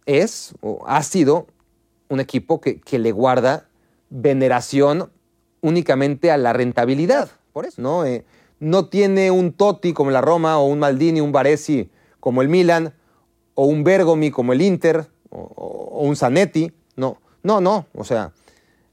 [0.06, 1.48] es o ha sido
[2.10, 3.68] un equipo que, le guarda
[4.10, 5.12] veneración
[5.62, 7.30] únicamente a la rentabilidad.
[7.54, 8.06] Por eso, ¿no?
[8.06, 8.24] Eh,
[8.60, 11.90] no tiene un Totti como la Roma, o un Maldini, un Baresi
[12.20, 12.94] como el Milan,
[13.54, 16.72] o un Bergomi como el Inter, o, un Zanetti.
[16.96, 17.86] No, no, no.
[17.94, 18.32] O sea,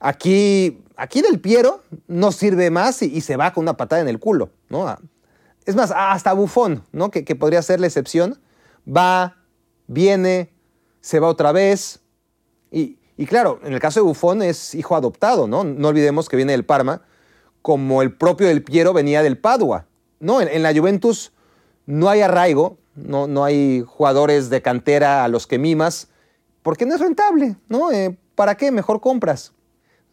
[0.05, 4.21] aquí, aquí Del Piero no sirve más y, se va con una patada en el
[4.21, 4.51] culo.
[4.69, 4.87] ¿no?
[5.65, 7.11] Es más, hasta Buffon, ¿no?
[7.11, 8.39] que, podría ser la excepción,
[8.87, 9.39] va
[9.87, 10.53] viene,
[11.01, 12.01] se va otra vez.
[12.71, 15.65] Y, claro, en el caso de Buffon es hijo adoptado, ¿no?
[15.65, 17.03] No olvidemos que viene del Parma,
[17.63, 19.87] como el propio del Piero venía del Padua.
[20.21, 21.33] No, en, la Juventus
[21.87, 26.09] no hay arraigo, no, no, hay jugadores de cantera a los que mimas,
[26.63, 27.93] porque no es rentable, ¿no?
[27.93, 28.73] Eh, ¿Para qué?
[28.73, 29.53] Mejor compras.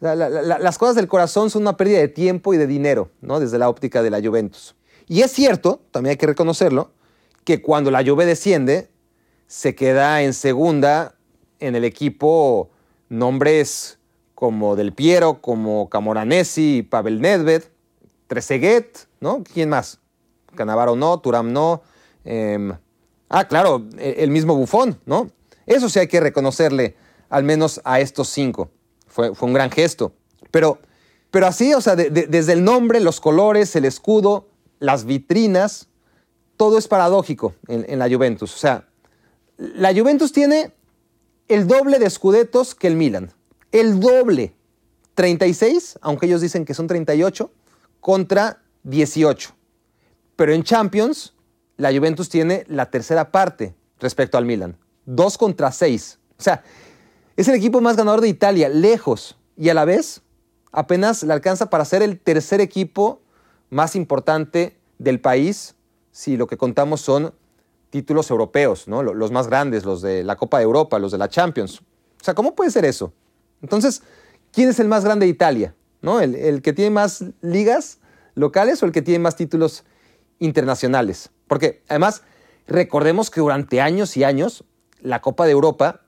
[0.01, 3.39] Las cosas del corazón son una pérdida de tiempo y de dinero, ¿no?
[3.39, 4.75] Desde la óptica de la Juventus.
[5.07, 6.91] Y es cierto, también hay que reconocerlo,
[7.43, 8.89] que cuando la Juve desciende,
[9.47, 11.15] se queda en segunda
[11.59, 12.69] en el equipo
[13.09, 13.99] nombres
[14.33, 17.63] como Del Piero, como Camoranesi, Pavel Nedved,
[18.27, 19.43] Trezeguet, ¿no?
[19.43, 19.99] ¿Quién más?
[20.55, 21.83] Canavaro no, Turam no.
[22.25, 22.73] Em,
[23.29, 25.29] ah, claro, e, el mismo Bufón, ¿no?
[25.67, 26.95] Eso sí hay que reconocerle,
[27.29, 28.71] al menos a estos cinco.
[29.11, 30.13] Fue, un gran gesto.
[30.49, 30.79] Pero,
[31.29, 34.47] pero así, o sea, desde el nombre, los colores, el escudo,
[34.79, 35.87] las vitrinas,
[36.57, 38.53] todo es paradójico en, en la Juventus.
[38.53, 38.87] O sea,
[39.57, 40.73] la Juventus tiene
[41.47, 43.31] el doble de escudetos que el Milan.
[43.71, 44.55] El doble.
[45.15, 47.51] 36, aunque ellos dicen que son 38,
[47.99, 49.53] contra 18.
[50.35, 51.35] Pero en Champions,
[51.77, 54.77] la Juventus tiene la tercera parte respecto al Milan.
[55.05, 56.19] 2 contra 6.
[56.39, 56.63] O sea,
[57.35, 59.37] es el equipo más ganador de Italia, lejos.
[59.57, 60.21] Y a la vez,
[60.71, 63.21] apenas le alcanza para ser el tercer equipo
[63.69, 65.75] más importante del país,
[66.11, 67.33] si lo que contamos son
[67.89, 69.03] títulos europeos, ¿no?
[69.03, 71.79] Los más grandes, los de la Copa de Europa, los de la Champions.
[71.79, 73.13] O sea, ¿cómo puede ser eso?
[73.61, 74.01] Entonces,
[74.51, 75.75] ¿quién es el más grande de Italia?
[76.01, 76.19] ¿No?
[76.19, 77.99] ¿El, que tiene más ligas
[78.33, 79.83] locales o el que tiene más títulos
[80.39, 81.29] internacionales?
[81.47, 82.23] Porque además,
[82.65, 84.63] recordemos que durante años y años,
[85.01, 86.01] la Copa de Europa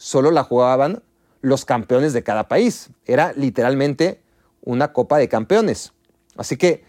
[0.00, 1.02] solo la jugaban
[1.42, 2.88] los campeones de cada país.
[3.04, 4.22] Era literalmente
[4.62, 5.92] una Copa de Campeones.
[6.36, 6.84] Así que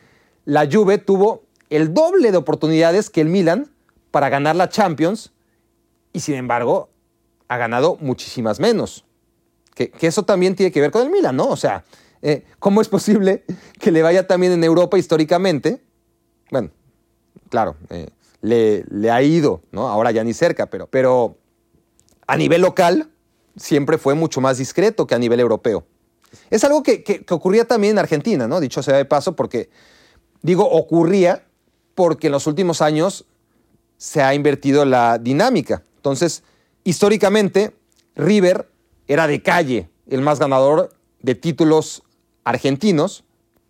[0.45, 3.69] la Juve tuvo el doble de oportunidades que el Milan
[4.12, 5.34] para ganar la Champions
[6.13, 6.89] y sin embargo
[7.50, 9.04] ha ganado muchísimas menos.
[9.76, 11.50] Que, eso también tiene que ver con el Milan, ¿no?
[11.50, 11.84] O sea,
[12.21, 13.43] eh, ¿cómo es posible
[13.78, 15.82] que le vaya también en Europa históricamente?
[16.50, 16.69] Bueno,
[17.50, 18.10] claro, eh,
[18.41, 19.89] le, ha ido, ¿no?
[19.89, 21.40] Ahora ya ni cerca, pero, pero
[22.32, 23.10] a nivel local
[23.58, 25.86] siempre fue mucho más discreto que a nivel europeo.
[26.50, 28.62] Es algo que, que ocurría también en Argentina, ¿no?
[28.62, 29.70] Dicho sea de paso, porque
[30.41, 31.44] digo ocurría
[31.94, 33.26] porque en los últimos años
[33.98, 35.84] se ha invertido la dinámica.
[35.98, 36.44] Entonces,
[36.86, 37.76] históricamente,
[38.15, 38.70] River
[39.10, 42.02] era de calle el más ganador de títulos
[42.46, 43.26] argentinos,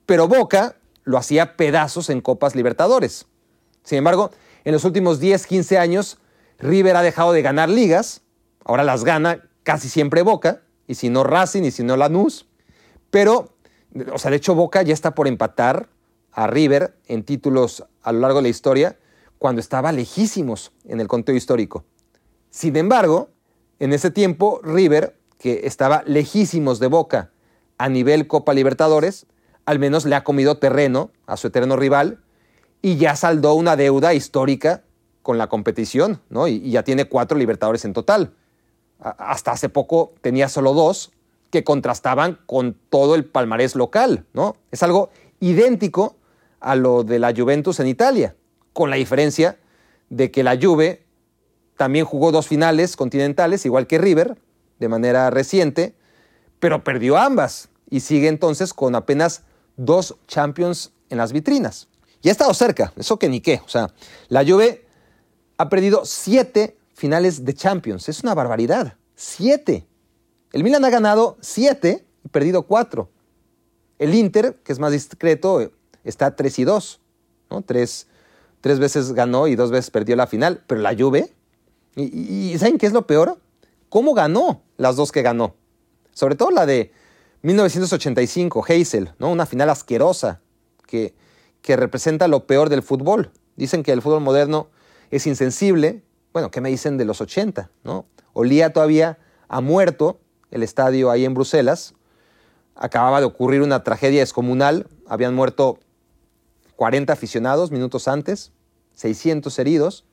[0.06, 3.26] pero Boca lo hacía pedazos en Copas Libertadores.
[3.84, 4.30] Sin embargo,
[4.66, 6.20] en los últimos 10, 15 años,
[6.60, 8.22] River ha dejado de ganar ligas,
[8.66, 12.48] ahora las gana casi siempre Boca, y si no Racing y si no Lanús,
[13.10, 13.56] pero,
[14.14, 15.90] o sea, de hecho Boca ya está por empatar
[16.32, 18.98] a River en títulos a lo largo de la historia,
[19.38, 21.84] cuando estaba lejísimos en el conteo histórico.
[22.50, 23.30] Sin embargo,
[23.80, 27.32] en ese tiempo, River, que estaba lejísimos de Boca
[27.78, 29.26] a nivel Copa Libertadores,
[29.66, 32.20] al menos le ha comido terreno a su eterno rival
[32.82, 34.84] y ya saldó una deuda histórica
[35.22, 36.48] con la competición, ¿no?
[36.48, 38.34] Y, ya tiene cuatro Libertadores en total.
[39.02, 41.12] Hasta hace poco tenía solo dos
[41.50, 44.56] que contrastaban con todo el palmarés local, ¿no?
[44.72, 45.10] Es algo
[45.40, 46.16] idéntico
[46.60, 48.36] a lo de la Juventus en Italia
[48.74, 49.60] con la diferencia
[50.10, 51.06] de que la Juve
[51.78, 54.38] también jugó dos finales continentales, igual que River,
[54.80, 55.96] de manera reciente,
[56.60, 59.44] pero perdió ambas y sigue entonces con apenas
[59.78, 61.88] dos Champions en las vitrinas.
[62.22, 63.62] Y ha estado cerca, eso que ni qué.
[63.66, 63.92] O sea,
[64.30, 64.86] la Juve
[65.58, 68.08] ha perdido siete finales de Champions.
[68.10, 68.94] Es una barbaridad.
[69.16, 69.88] Siete.
[70.54, 73.10] El Milan ha ganado siete y perdido cuatro.
[73.98, 75.72] El Inter, que es más discreto,
[76.04, 77.00] está 3 y 2.
[77.50, 77.64] ¿no?
[77.64, 78.06] Tres,
[78.62, 80.64] tres veces ganó y dos veces perdió la final.
[80.68, 81.34] Pero la Juve,
[81.96, 82.04] y,
[82.52, 83.40] y, ¿saben qué es lo peor?
[83.90, 85.56] ¿Cómo ganó las dos que ganó?
[86.14, 86.92] Sobre todo la de
[87.42, 89.32] 1985, Heysel, ¿no?
[89.32, 90.40] una final asquerosa
[90.86, 91.16] que,
[91.64, 93.32] que representa lo peor del fútbol.
[93.56, 94.70] Dicen que el fútbol moderno
[95.10, 96.04] es insensible.
[96.34, 97.70] Bueno, ¿qué me dicen de los 80?
[97.84, 98.06] ¿no?
[98.34, 99.18] Olía todavía
[99.48, 101.94] a muerto el estadio ahí en Bruselas.
[102.76, 104.88] Acababa de ocurrir una tragedia descomunal.
[105.08, 105.80] Habían muerto
[106.78, 108.52] 40 aficionados minutos antes,
[108.94, 110.06] 600 heridos.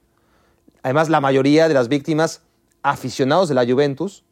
[0.83, 2.43] Además, la mayoría de las víctimas
[2.83, 4.25] aficionados de la Juventus.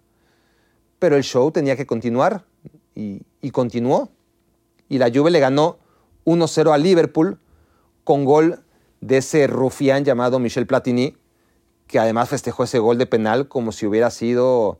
[0.98, 2.44] Pero el show tenía que continuar
[2.94, 4.10] y, y continuó.
[4.88, 5.78] Y la Juve le ganó
[6.24, 7.38] 1-0 a Liverpool
[8.04, 8.64] con gol
[9.00, 11.16] de ese rufián llamado Michel Platini,
[11.86, 14.78] que además festejó ese gol de penal como si hubiera sido,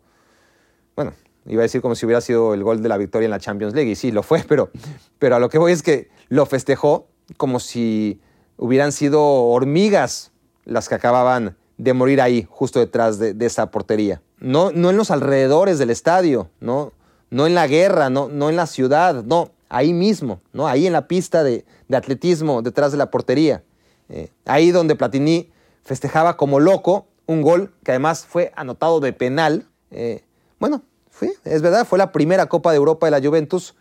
[0.95, 1.13] bueno,
[1.47, 3.75] iba a decir como si hubiera sido el gol de la victoria en la Champions
[3.75, 4.71] League, y sí, lo fue, pero,
[5.19, 8.21] pero a lo que voy es que lo festejó como si
[8.57, 10.33] hubieran sido hormigas
[10.65, 14.23] las que acababan de morir ahí, justo detrás de, esa portería.
[14.39, 16.93] No, no en los alrededores del estadio, no,
[17.31, 20.67] no en la guerra, no, no en la ciudad, no, ahí mismo, ¿no?
[20.67, 23.63] ahí en la pista de, de atletismo, detrás de la portería.
[24.09, 25.51] Eh, ahí donde Platini
[25.87, 29.69] festejaba como loco un gol que además fue anotado de penal.
[29.93, 30.25] Eh,
[30.59, 33.77] bueno, fue, es verdad, fue la primera Copa de Europa de la Juventus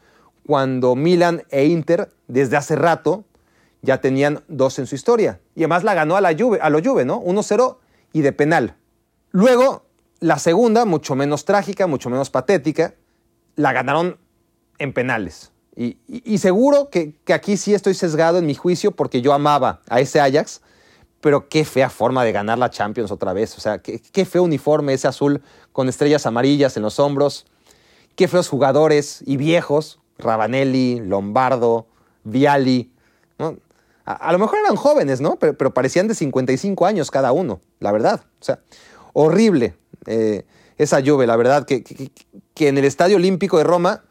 [0.45, 3.25] cuando Milan e Inter desde hace rato
[3.81, 5.41] ya tenían dos en su historia.
[5.55, 7.21] Y además la ganó a la Juve, a lo Juve, ¿no?
[7.21, 7.77] 1-0
[8.13, 8.75] y de penal.
[9.31, 9.85] Luego,
[10.19, 12.93] la segunda, mucho menos trágica, mucho menos patética,
[13.55, 14.17] la ganaron
[14.77, 15.51] en penales.
[15.75, 19.81] Y, y, seguro que, que, aquí sí estoy sesgado en mi juicio porque yo amaba
[19.89, 20.61] a ese Ajax,
[21.21, 23.57] pero qué fea forma de ganar la Champions otra vez.
[23.57, 27.45] O sea, qué, feo uniforme ese azul con estrellas amarillas en los hombros.
[28.15, 29.99] Qué feos jugadores y viejos.
[30.17, 31.87] Rabanelli, Lombardo,
[32.23, 32.91] Viali.
[34.05, 35.37] A, lo mejor eran jóvenes, ¿no?
[35.37, 38.21] Pero, parecían de 55 años cada uno, la verdad.
[38.39, 38.59] O sea,
[39.13, 39.75] horrible
[40.05, 40.45] eh,
[40.77, 42.11] esa Juve, la verdad, que, que,
[42.53, 44.03] que en el Estadio Olímpico de Roma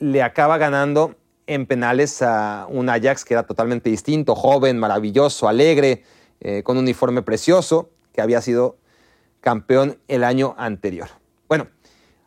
[0.00, 1.14] le acaba ganando
[1.46, 6.04] en penales a un Ajax que era totalmente distinto, joven, maravilloso, alegre,
[6.40, 8.78] eh, con un uniforme precioso, que había sido
[9.40, 11.08] campeón el año anterior.
[11.48, 11.68] Bueno,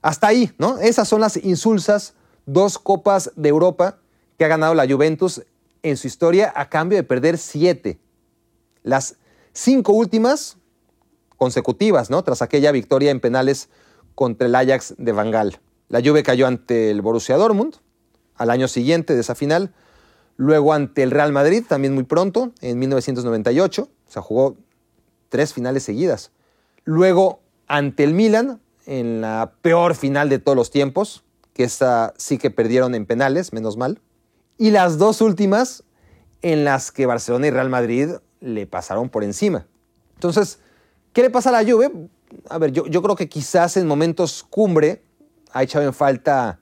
[0.02, 0.78] hasta ahí, ¿no?
[0.80, 2.14] Esas son las insulsas
[2.46, 4.00] dos copas de Europa
[4.38, 5.44] que ha ganado la Juventus
[5.82, 8.00] en su historia a cambio de perder siete.
[8.84, 9.18] Las
[9.54, 10.58] cinco últimas
[11.38, 12.24] consecutivas, ¿no?
[12.24, 13.70] Tras aquella victoria en penales
[14.16, 15.60] contra el Ajax de Bangal.
[15.90, 17.76] La Juve cayó ante el Borussia Dortmund
[18.36, 19.74] al año siguiente de esa final,
[20.38, 24.58] luego ante el Real Madrid también muy pronto, en 1998, o sea, jugó
[25.30, 26.32] tres finales seguidas.
[26.84, 32.38] Luego ante el Milan en la peor final de todos los tiempos, que esa sí
[32.38, 34.02] que perdieron en penales, menos mal.
[34.58, 35.84] Y las dos últimas
[36.42, 38.10] en las que Barcelona y Real Madrid
[38.42, 39.66] le pasaron por encima.
[40.16, 40.60] Entonces,
[41.14, 41.92] ¿qué le pasa a la Juve?
[42.50, 45.04] A ver, yo, creo que quizás en momentos cumbre
[45.52, 46.60] ha echado en falta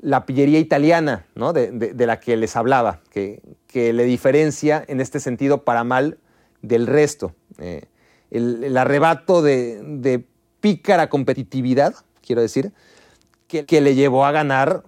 [0.00, 1.52] la pillería italiana, ¿no?
[1.52, 6.18] de, la que les hablaba, que, le diferencia en este sentido para mal
[6.62, 7.34] del resto.
[7.58, 7.84] Eh,
[8.30, 10.24] el, arrebato de,
[10.60, 12.72] pícara competitividad, quiero decir,
[13.46, 14.84] que, que, le llevó a ganar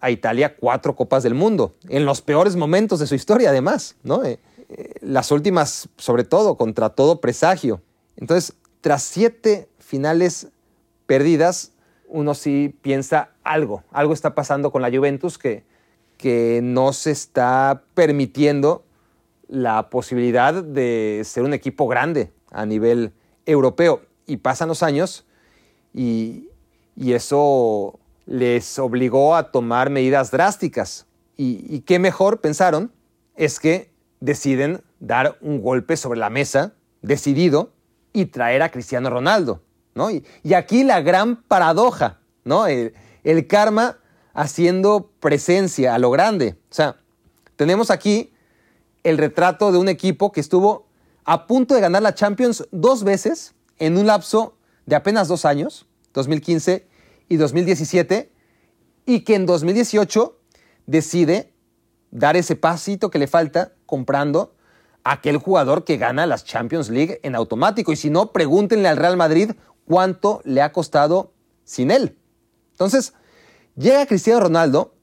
[0.00, 4.22] a Italia cuatro Copas del Mundo, en los peores momentos de su historia además, ¿no?
[4.22, 7.80] Eh, eh, las últimas sobre todo, contra todo presagio.
[8.16, 10.48] Entonces, tras siete finales
[11.06, 11.72] perdidas,
[12.06, 15.64] uno sí piensa algo, algo está pasando con la Juventus que,
[16.18, 18.84] que no se está permitiendo
[19.48, 23.12] la posibilidad de ser un equipo grande a nivel
[23.46, 24.02] europeo.
[24.26, 25.26] Y pasan los años
[25.92, 26.48] y,
[26.96, 31.06] y eso les obligó a tomar medidas drásticas.
[31.36, 32.92] Y, qué mejor, pensaron,
[33.34, 37.72] es que deciden dar un golpe sobre la mesa, decidido,
[38.12, 39.60] y traer a Cristiano Ronaldo.
[39.94, 40.10] ¿no?
[40.10, 42.66] Y, y, aquí la gran paradoja, ¿no?
[42.66, 43.98] El, el, karma
[44.32, 46.56] haciendo presencia a lo grande.
[46.70, 46.96] O sea,
[47.56, 48.32] tenemos aquí
[49.04, 50.88] el retrato de un equipo que estuvo
[51.24, 55.86] a punto de ganar la Champions dos veces en un lapso de apenas dos años,
[56.14, 56.88] 2015
[57.28, 58.32] y 2017,
[59.06, 60.38] y que en 2018
[60.86, 61.52] decide
[62.10, 64.54] dar ese pasito que le falta comprando
[65.02, 67.92] aquel jugador que gana las Champions League en automático.
[67.92, 69.52] Y si no, pregúntenle al Real Madrid
[69.86, 71.32] cuánto le ha costado
[71.64, 72.16] sin él.
[72.72, 73.12] Entonces,
[73.76, 74.94] llega Cristiano Ronaldo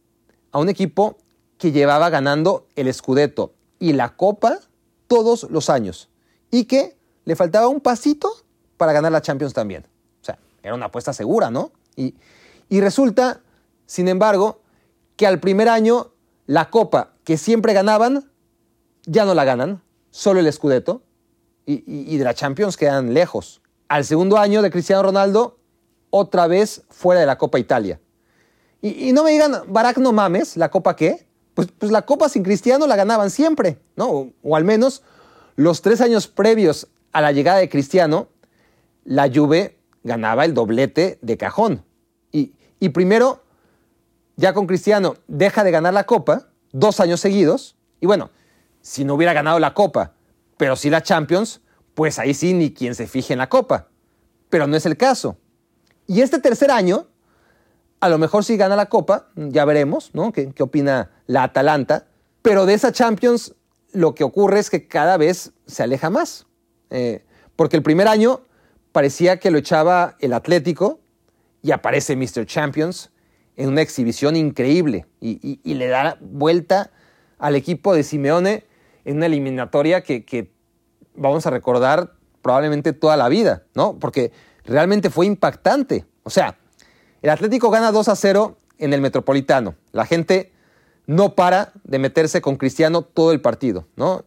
[0.52, 1.18] a un equipo
[1.58, 4.60] que llevaba ganando el Scudetto y la Copa
[5.08, 6.10] todos los años
[6.50, 8.32] y que le faltaba un pasito
[8.78, 9.86] para ganar la Champions también.
[10.22, 11.74] O sea, era una apuesta segura, ¿no?
[11.98, 12.16] Y,
[12.70, 13.42] y resulta,
[13.86, 14.62] sin embargo,
[15.18, 16.14] que al primer año
[16.48, 18.32] la copa que siempre ganaban,
[19.06, 21.04] ya no la ganan, solo el Scudetto,
[21.66, 23.62] y, de la Champions quedan lejos.
[23.88, 25.60] Al segundo año de Cristiano Ronaldo,
[26.10, 28.00] otra vez fuera de la Copa Italia.
[28.82, 31.28] Y, no me digan, Barack, no mames, ¿la Copa qué?
[31.54, 34.32] Pues, pues, la Copa sin Cristiano la ganaban siempre, ¿no?
[34.44, 35.04] O, al menos
[35.56, 38.30] los tres años previos a la llegada de Cristiano,
[39.04, 41.84] la Juve ganaba el doblete de cajón.
[42.32, 43.44] Y, y primero,
[44.38, 47.76] ya con Cristiano, deja de ganar la Copa dos años seguidos.
[48.00, 48.30] Y bueno,
[48.82, 50.14] si no hubiera ganado la Copa,
[50.58, 51.62] pero sí la Champions,
[51.94, 53.88] pues ahí sí ni quien se fije en la Copa.
[54.50, 55.38] Pero no es el caso.
[56.08, 57.08] Y este tercer año,
[58.00, 60.32] a lo mejor sí gana la Copa, ya veremos, ¿no?
[60.32, 62.08] ¿Qué, opina la Atalanta?
[62.42, 63.56] Pero de esa Champions
[63.94, 66.46] lo que ocurre es que cada vez se aleja más.
[66.90, 67.24] Eh,
[67.56, 68.42] porque el primer año
[68.92, 71.00] parecía que lo echaba el Atlético
[71.62, 72.46] y aparece Mr.
[72.46, 73.12] Champions
[73.56, 76.92] en una exhibición increíble y, le da vuelta
[77.38, 78.66] al equipo de Simeone
[79.06, 80.52] en una eliminatoria que, que,
[81.14, 84.00] vamos a recordar probablemente toda la vida, ¿no?
[84.00, 84.32] Porque
[84.66, 86.06] realmente fue impactante.
[86.24, 86.58] O sea,
[87.22, 89.76] el Atlético gana 2 a 0 en el Metropolitano.
[89.92, 90.52] La gente
[91.12, 94.24] no para de meterse con Cristiano todo el partido, ¿no?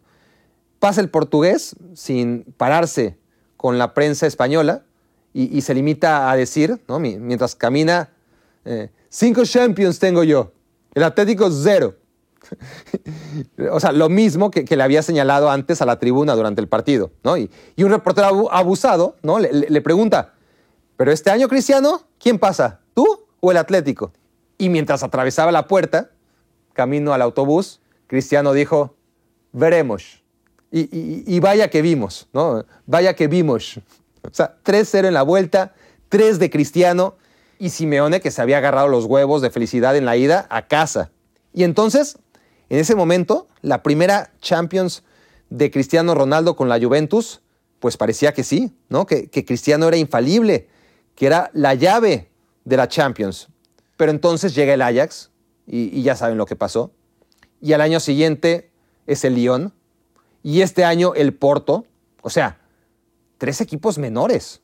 [0.78, 3.16] Pasa el portugués sin pararse
[3.56, 4.84] con la prensa española
[5.32, 7.00] y, se limita a decir, ¿no?
[7.00, 8.10] mientras camina,
[8.64, 10.52] eh, cinco champions tengo yo,
[10.94, 11.96] el Atlético cero.
[13.72, 17.10] o sea, lo mismo que, le había señalado antes a la tribuna durante el partido,
[17.24, 17.36] ¿no?
[17.38, 19.38] Y, un reportero abusado, ¿no?
[19.38, 20.34] le pregunta,
[20.96, 22.80] ¿pero este año Cristiano quién pasa?
[22.92, 24.12] ¿Tú o el Atlético?
[24.58, 26.10] Y mientras atravesaba la puerta,
[26.74, 28.94] camino al autobús, Cristiano dijo,
[29.52, 30.22] veremos.
[30.70, 32.64] Y, vaya que vimos, ¿no?
[32.84, 33.78] Vaya que vimos.
[34.22, 35.72] O sea, 3-0 en la vuelta,
[36.08, 37.14] 3 de Cristiano
[37.60, 41.12] y Simeone que se había agarrado los huevos de felicidad en la ida a casa.
[41.52, 42.18] Y entonces,
[42.70, 45.04] en ese momento, la primera Champions
[45.48, 47.40] de Cristiano Ronaldo con la Juventus,
[47.78, 49.06] pues parecía que sí, ¿no?
[49.06, 50.68] Que, que Cristiano era infalible,
[51.14, 52.30] que era la llave
[52.64, 53.46] de la Champions.
[53.96, 55.30] Pero entonces llega el Ajax
[55.66, 56.92] y, ya saben lo que pasó.
[57.60, 58.70] Y al año siguiente
[59.06, 59.72] es el Lyon.
[60.42, 61.86] Y este año el Porto.
[62.22, 62.58] O sea,
[63.38, 64.60] tres equipos menores.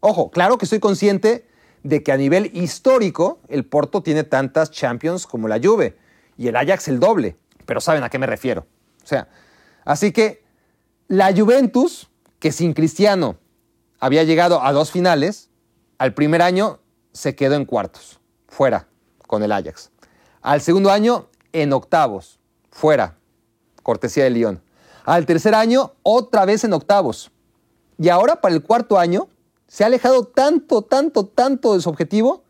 [0.00, 1.46] Ojo, claro que estoy consciente
[1.82, 5.96] de que a nivel histórico el Porto tiene tantas Champions como la Juve
[6.36, 7.36] y el Ajax el doble,
[7.66, 8.66] pero saben a qué me refiero.
[9.02, 9.28] O sea,
[9.84, 10.42] así que
[11.08, 13.36] la Juventus, que sin Cristiano
[14.00, 15.50] había llegado a dos finales,
[15.98, 16.80] al primer año
[17.12, 18.88] se quedó en cuartos, fuera,
[19.26, 19.90] con el Ajax.
[20.44, 22.38] Al segundo año, en octavos,
[22.70, 23.16] fuera,
[23.82, 24.62] cortesía de Lyon.
[25.06, 27.30] Al tercer año, otra vez en octavos.
[27.96, 29.28] Y ahora, para el cuarto año,
[29.68, 32.44] se ha alejado tanto, tanto, tanto de su objetivo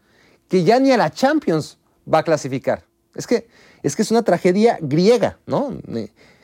[0.49, 1.79] que ya ni a la Champions
[2.13, 2.85] va a clasificar.
[3.15, 3.47] Es que
[3.85, 5.79] es, que es una tragedia griega, ¿no?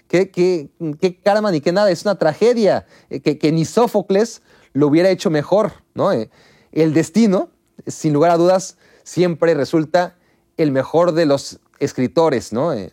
[0.07, 0.71] ¿Qué, qué,
[1.01, 1.91] qué karma ni qué nada?
[1.91, 4.43] Es una tragedia eh, que, que ni Sófocles
[4.73, 6.13] lo hubiera hecho mejor, ¿no?
[6.13, 6.31] Eh,
[6.71, 7.51] el destino
[7.89, 10.15] sin lugar a dudas, siempre resulta
[10.63, 12.73] el mejor de los escritores, ¿no?
[12.73, 12.93] Eh,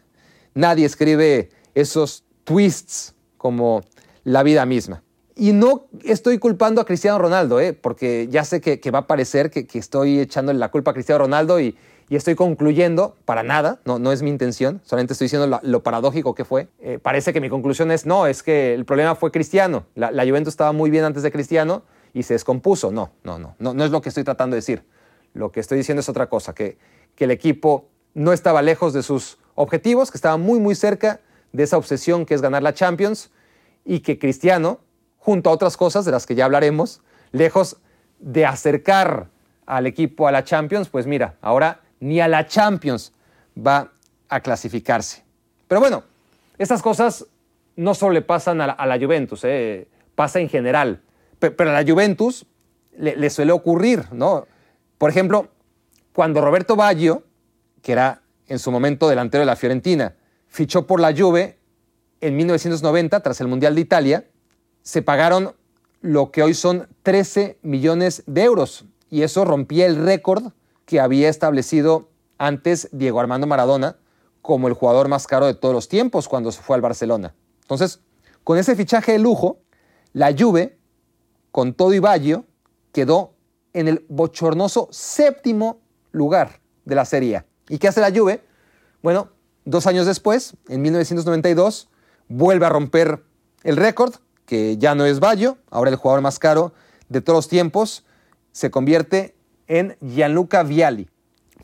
[0.53, 3.83] nadie escribe esos twists como
[4.23, 5.03] la vida misma.
[5.35, 7.73] Y no estoy culpando a Cristiano Ronaldo, ¿eh?
[7.73, 11.59] porque ya sé que, va a parecer que, estoy echándole la culpa a Cristiano Ronaldo
[11.59, 11.77] y,
[12.09, 16.69] estoy concluyendo, para nada, no, es mi intención, solamente estoy diciendo lo, paradójico que fue.
[16.79, 19.85] Eh, parece que mi conclusión es, no, es que el problema fue Cristiano.
[19.93, 22.91] La, la Juventus estaba muy bien antes de Cristiano y se descompuso.
[22.91, 24.83] No, no, no, no, no es lo que estoy tratando de decir.
[25.33, 26.77] Lo que estoy diciendo es otra cosa, que,
[27.17, 31.19] que el equipo no estaba lejos de sus objetivos, que estaba muy, muy cerca
[31.51, 33.31] de esa obsesión que es ganar la Champions
[33.83, 34.79] y que Cristiano,
[35.17, 37.01] junto a otras cosas de las que ya hablaremos,
[37.31, 37.77] lejos
[38.19, 39.29] de acercar
[39.65, 43.11] al equipo a la Champions, pues mira, ahora ni a la Champions
[43.57, 43.91] va
[44.29, 45.23] a clasificarse.
[45.67, 46.03] Pero bueno,
[46.57, 47.25] estas cosas
[47.75, 51.01] no solo le pasan a la, Juventus, eh, pasa en general.
[51.39, 52.45] Pero a la Juventus
[52.97, 54.47] le, suele ocurrir, ¿no?
[54.97, 55.49] Por ejemplo,
[56.17, 57.21] cuando Roberto Baggio,
[57.83, 60.15] que era en su momento delantero de la Fiorentina,
[60.47, 61.59] fichó por la Juve
[62.21, 64.27] en 1990, tras el Mundial de Italia,
[64.81, 65.53] se pagaron
[66.01, 68.85] lo que hoy son 13 millones de euros.
[69.11, 70.53] Y eso rompía el récord
[70.85, 72.09] que había establecido
[72.39, 73.97] antes Diego Armando Maradona
[74.41, 77.35] como el jugador más caro de todos los tiempos cuando se fue al Barcelona.
[77.61, 77.99] Entonces,
[78.43, 79.59] con ese fichaje de lujo,
[80.13, 80.79] la Juve
[81.51, 82.45] con todo y Baggio,
[82.91, 83.35] quedó
[83.73, 85.81] en el bochornoso séptimo
[86.17, 87.43] lugar de la Serie.
[87.69, 88.43] ¿Y qué hace la Juve?
[89.01, 89.29] Bueno,
[89.65, 91.89] dos años después, en 1992,
[92.27, 93.23] vuelve a romper
[93.63, 94.15] el récord,
[94.45, 96.73] que ya no es Baggio, ahora el jugador más caro
[97.09, 98.05] de todos los tiempos,
[98.51, 99.35] se convierte
[99.67, 101.09] en Gianluca Vialli.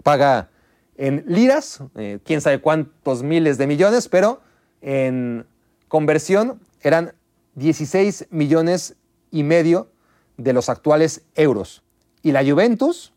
[0.04, 0.50] Paga
[0.96, 4.42] en liras, eh, quién sabe cuántos miles de millones, pero
[4.82, 5.46] en
[5.88, 7.14] conversión eran
[7.56, 8.96] 16 millones
[9.32, 9.90] y medio
[10.38, 11.84] de los actuales euros.
[12.22, 13.13] Y la Juventus,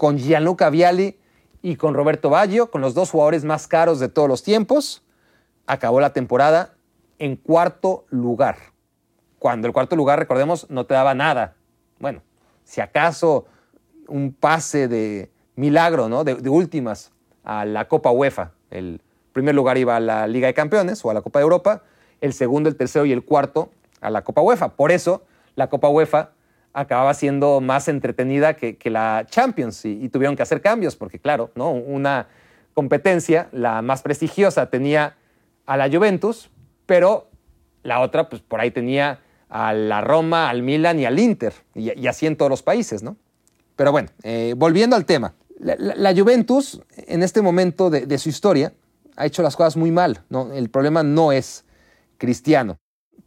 [0.00, 1.18] con Gianluca Vialli
[1.60, 5.02] y con Roberto Baggio, con los dos jugadores más caros de todos los tiempos,
[5.66, 6.72] acabó la temporada
[7.18, 8.56] en cuarto lugar.
[9.38, 11.54] Cuando el cuarto lugar, recordemos, no te daba nada.
[11.98, 12.22] Bueno,
[12.64, 13.44] si acaso
[14.08, 16.24] un pase de milagro, ¿no?
[16.24, 17.12] De, de últimas
[17.44, 18.52] a la Copa UEFA.
[18.70, 19.02] El
[19.34, 21.82] primer lugar iba a la Liga de Campeones o a la Copa de Europa,
[22.22, 23.68] el segundo, el tercero y el cuarto
[24.00, 24.70] a la Copa UEFA.
[24.76, 25.24] Por eso
[25.56, 26.30] la Copa UEFA
[26.72, 31.70] acababa siendo más entretenida que, la Champions y, tuvieron que hacer cambios porque, claro, ¿no?
[31.70, 32.28] una
[32.74, 35.16] competencia, la más prestigiosa, tenía
[35.66, 36.50] a la Juventus,
[36.86, 37.28] pero
[37.82, 42.06] la otra, pues por ahí tenía a la Roma, al Milan y al Inter, y,
[42.06, 43.16] así en todos los países, ¿no?
[43.76, 48.72] Pero bueno, eh, volviendo al tema, la, Juventus en este momento de, de, su historia
[49.16, 50.52] ha hecho las cosas muy mal, ¿no?
[50.52, 51.64] El problema no es
[52.18, 52.78] Cristiano.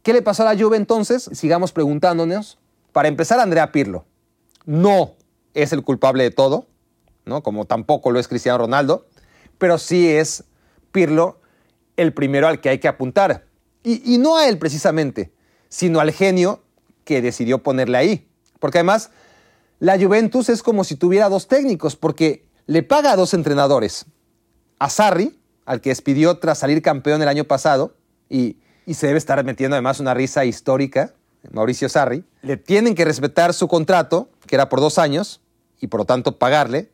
[0.02, 1.30] ¿Qué le pasó a la Juve entonces?
[1.32, 2.58] Sigamos preguntándonos.
[2.94, 4.06] Para empezar, Andrea Pirlo
[4.66, 5.16] no
[5.52, 6.68] es el culpable de todo,
[7.24, 7.42] ¿no?
[7.42, 9.08] como tampoco lo es Cristiano Ronaldo,
[9.58, 10.44] pero sí es
[10.92, 11.40] Pirlo
[11.96, 13.46] el primero al que hay que apuntar.
[13.82, 15.32] Y, no a él precisamente,
[15.68, 16.62] sino al genio
[17.02, 18.28] que decidió ponerle ahí.
[18.60, 19.10] Porque además,
[19.80, 24.06] la Juventus es como si tuviera dos técnicos, porque le paga a dos entrenadores.
[24.78, 27.96] A Sarri, al que despidió tras salir campeón el año pasado,
[28.30, 31.14] y y se debe estar metiendo además una risa histórica,
[31.52, 32.24] Mauricio Sarri.
[32.42, 35.40] Le tienen que respetar su contrato, que era por dos años,
[35.80, 36.90] y por lo tanto pagarle,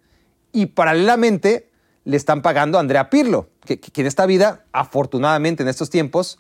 [0.53, 1.71] y paralelamente
[2.05, 6.39] le están pagando a Andrea Pirlo, que, en esta vida, afortunadamente en estos tiempos,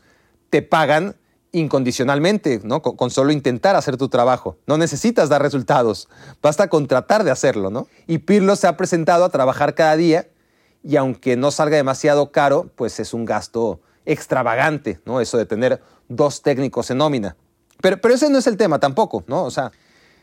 [0.49, 1.17] te pagan
[1.53, 2.81] incondicionalmente, ¿no?
[2.83, 4.57] Con, solo intentar hacer tu trabajo.
[4.67, 6.09] No necesitas dar resultados,
[6.43, 7.89] basta con tratar de hacerlo, ¿no?
[8.07, 10.29] Y Pirlo se ha presentado a trabajar cada día
[10.83, 15.21] y aunque no salga demasiado caro, pues es un gasto extravagante, ¿no?
[15.21, 17.37] Eso de tener dos técnicos en nómina.
[17.83, 19.45] Pero, pero ese no es el tema tampoco, ¿no?
[19.45, 19.73] O sea,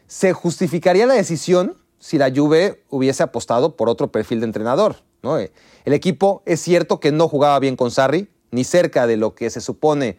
[0.08, 5.38] se justificaría la decisión si la Juve hubiese apostado por otro perfil de entrenador, ¿no?
[5.38, 9.50] El equipo es cierto que no jugaba bien con Sarri, ni cerca de lo que
[9.50, 10.18] se supone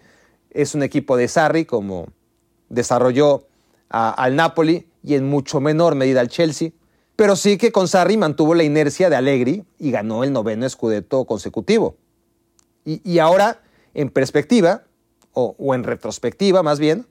[0.51, 2.09] es un equipo de Sarri, como
[2.68, 3.47] desarrolló
[3.89, 6.70] al Napoli y en mucho menor medida al Chelsea.
[7.16, 11.24] Pero sí que con Sarri mantuvo la inercia de Allegri y ganó el noveno Scudetto
[11.24, 11.97] consecutivo.
[12.84, 13.61] Y, ahora,
[13.93, 14.84] en perspectiva,
[15.32, 17.07] o, en retrospectiva más bien,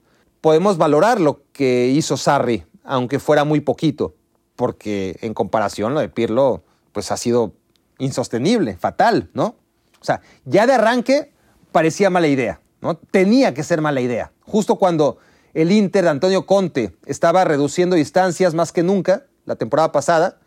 [0.47, 4.15] podemos valorar lo que hizo Sarri, aunque fuera muy poquito,
[4.55, 7.51] porque en comparación lo de Pirlo, pues ha sido
[7.97, 9.57] insostenible, fatal, ¿no?
[9.99, 11.33] O sea, ya de arranque
[11.73, 12.95] parecía mala idea, ¿no?
[12.95, 14.31] Tenía que ser mala idea.
[14.45, 15.17] Justo cuando
[15.53, 20.39] el Inter de Antonio Conte estaba reduciendo distancias más que nunca la temporada pasada,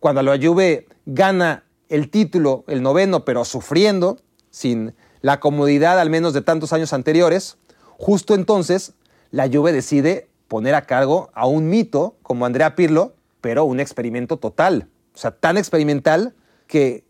[0.00, 4.18] cuando la Juve gana el título, el noveno, pero sufriendo,
[4.50, 7.56] sin la comodidad al menos de tantos años anteriores,
[7.96, 8.92] justo entonces
[9.30, 14.38] la Juve decide poner a cargo a un mito como Andrea Pirlo, pero un experimento
[14.38, 16.34] total, o sea, tan experimental
[16.66, 17.04] que,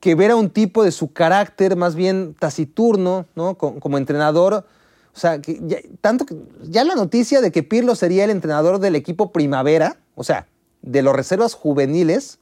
[0.00, 3.56] que ver a un tipo de su carácter más bien taciturno, ¿no?
[3.56, 4.66] Como, entrenador,
[5.14, 8.78] o sea, que ya, tanto que ya la noticia de que Pirlo sería el entrenador
[8.78, 10.48] del equipo primavera, o sea,
[10.82, 12.40] de los reservas juveniles,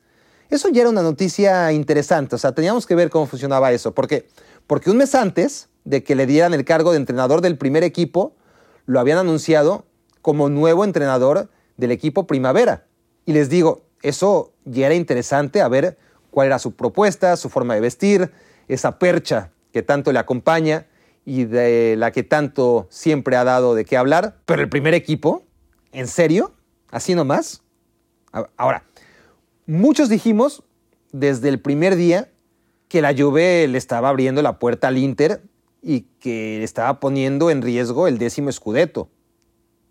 [0.48, 4.26] eso ya era una noticia interesante, o sea, teníamos que ver cómo funcionaba eso, porque,
[4.66, 8.34] porque un mes antes de que le dieran el cargo de entrenador del primer equipo,
[8.90, 9.86] lo habían anunciado
[10.22, 12.86] como nuevo entrenador del equipo Primavera.
[13.24, 15.98] Y les digo, eso ya era interesante a ver
[16.30, 18.30] cuál era su propuesta, su forma de vestir,
[18.68, 20.86] esa percha que tanto le acompaña
[21.24, 24.38] y de la que tanto siempre ha dado de qué hablar.
[24.46, 25.44] Pero el primer equipo,
[25.92, 26.52] ¿en serio?
[26.90, 27.62] ¿Así nomás?
[28.56, 28.84] Ahora,
[29.70, 30.64] Muchos dijimos
[31.12, 32.32] desde el primer día
[32.88, 35.42] que la Juve le estaba abriendo la puerta al Inter
[35.82, 39.08] y que estaba poniendo en riesgo el décimo escudeto.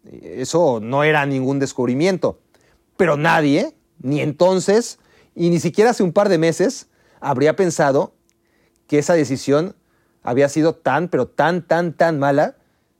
[0.03, 2.39] Eso no era ningún descubrimiento.
[2.97, 4.99] Pero nadie, ni entonces,
[5.35, 6.87] y ni siquiera hace un par de meses,
[7.19, 8.13] habría pensado
[8.87, 9.75] que esa decisión
[10.23, 12.57] había sido tan, pero tan, tan, tan mala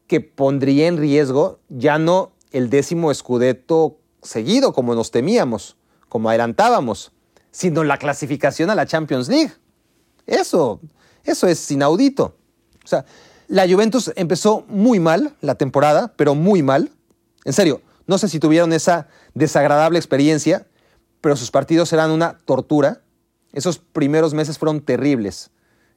[0.08, 5.78] que pondría en riesgo ya no el décimo escudeto seguido como nos temíamos,
[6.08, 7.12] como adelantábamos,
[7.52, 9.52] sino la clasificación a la Champions League.
[10.26, 10.80] Eso,
[11.24, 12.36] eso es inaudito.
[12.90, 13.06] O sea,
[13.48, 16.90] la Juventus empezó muy mal la temporada, pero muy mal.
[17.46, 20.66] En serio, no sé si tuvieron esa desagradable experiencia,
[21.22, 23.02] pero sus partidos eran una tortura.
[23.54, 25.52] Esos primeros meses fueron terribles.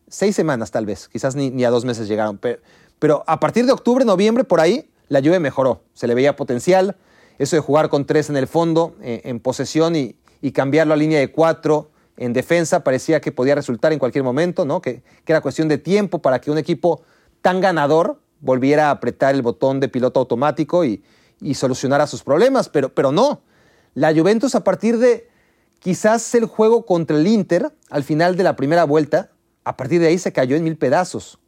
[0.06, 2.38] Seis semanas tal vez, quizás ni, a dos meses llegaron.
[2.98, 5.84] Pero, a partir de octubre, noviembre, por ahí, la Juve mejoró.
[5.94, 6.96] Se le veía potencial,
[7.38, 10.16] eso de jugar con tres en el fondo, eh, en posesión y,
[10.52, 14.82] cambiarlo a línea de cuatro En defensa parecía que podía resultar en cualquier momento, ¿no?
[14.82, 17.02] que, que era cuestión de tiempo para que un equipo
[17.40, 21.02] tan ganador volviera a apretar el botón de piloto automático y,
[21.40, 23.42] y solucionara sus problemas, pero, pero no.
[23.94, 25.28] La Juventus a partir de
[25.78, 29.30] quizás el juego contra el Inter al final de la primera vuelta,
[29.64, 31.38] a partir de ahí se cayó en mil pedazos.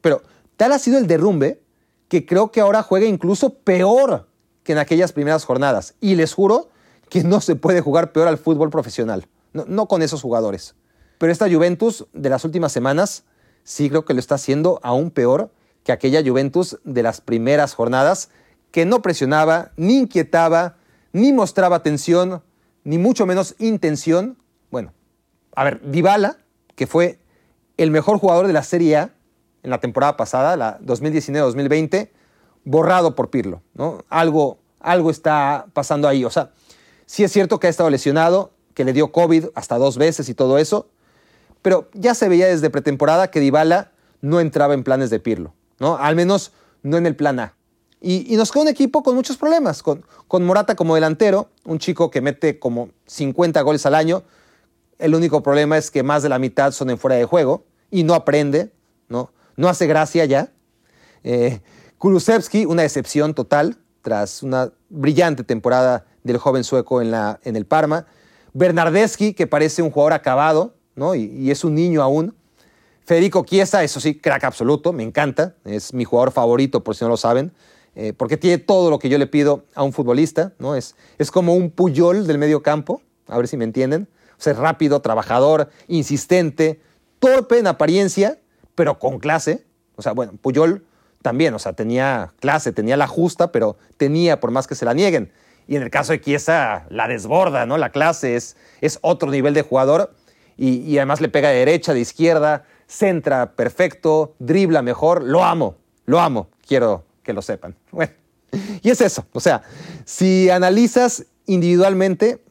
[0.00, 0.22] Pero
[0.56, 1.60] tal ha sido el derrumbe
[2.08, 4.28] que creo que ahora juega incluso peor
[4.62, 5.94] que en aquellas primeras jornadas.
[6.00, 6.70] Y les juro
[7.08, 9.26] que no se puede jugar peor al fútbol profesional.
[9.66, 10.74] No, con esos jugadores.
[11.18, 13.24] Pero esta Juventus de las últimas semanas
[13.64, 15.50] sí creo que lo está haciendo aún peor
[15.84, 18.30] que aquella Juventus de las primeras jornadas
[18.70, 20.76] que no presionaba, ni inquietaba,
[21.12, 22.42] ni mostraba tensión,
[22.84, 24.36] ni mucho menos intención.
[24.70, 24.92] Bueno,
[25.54, 26.38] a ver, Dybala,
[26.74, 27.18] que fue
[27.76, 29.10] el mejor jugador de la Serie A
[29.62, 32.10] en la temporada pasada, la 2019-2020,
[32.64, 34.04] borrado por Pirlo, ¿no?
[34.08, 36.24] Algo, algo está pasando ahí.
[36.24, 36.50] O sea,
[37.06, 40.34] sí es cierto que ha estado lesionado, que le dio COVID hasta dos veces y
[40.34, 40.86] todo eso,
[41.62, 45.96] pero ya se veía desde pretemporada que Dybala no entraba en planes de Pirlo, ¿no?
[45.96, 46.52] Al menos
[46.84, 47.56] no en el plan A.
[48.00, 52.20] Y, nos queda un equipo con muchos problemas, con, Morata como delantero, un chico que
[52.20, 54.22] mete como 50 goles al año.
[55.00, 58.04] El único problema es que más de la mitad son en fuera de juego y
[58.04, 58.70] no aprende,
[59.08, 60.52] no, no hace gracia ya.
[61.24, 61.58] Eh,
[61.98, 68.06] Kulusevski, una decepción total tras una brillante temporada del joven sueco en el Parma.
[68.58, 71.14] Bernardeschi, que parece un jugador acabado, ¿no?
[71.14, 72.34] Y, es un niño aún.
[73.04, 75.54] Federico Chiesa, eso sí, crack absoluto, me encanta.
[75.64, 77.52] Es mi jugador favorito, por si no lo saben.
[77.94, 80.74] Eh, porque tiene todo lo que yo le pido a un futbolista, ¿no?
[80.74, 84.08] Es, es como un Puyol del medio campo, a ver si me entienden.
[84.38, 86.80] O sea, rápido, trabajador, insistente,
[87.20, 88.38] torpe en apariencia,
[88.74, 89.64] pero con clase.
[89.96, 90.84] O sea, bueno, Puyol
[91.22, 94.94] también, o sea, tenía clase, tenía la justa, pero tenía por más que se la
[94.94, 95.32] nieguen.
[95.68, 97.76] Y en el caso de Chiesa, la desborda, ¿no?
[97.76, 100.14] La clase es, es otro nivel de jugador
[100.56, 105.22] y, además le pega de derecha, de izquierda, centra perfecto, dribla mejor.
[105.22, 107.76] Lo amo, lo amo, quiero que lo sepan.
[107.92, 108.12] Bueno,
[108.82, 109.62] y es eso, o sea,
[110.06, 112.42] si analizas individualmente,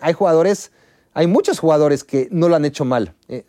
[0.00, 0.72] hay jugadores,
[1.12, 3.12] hay muchos jugadores que no lo han hecho mal.
[3.28, 3.44] Eh,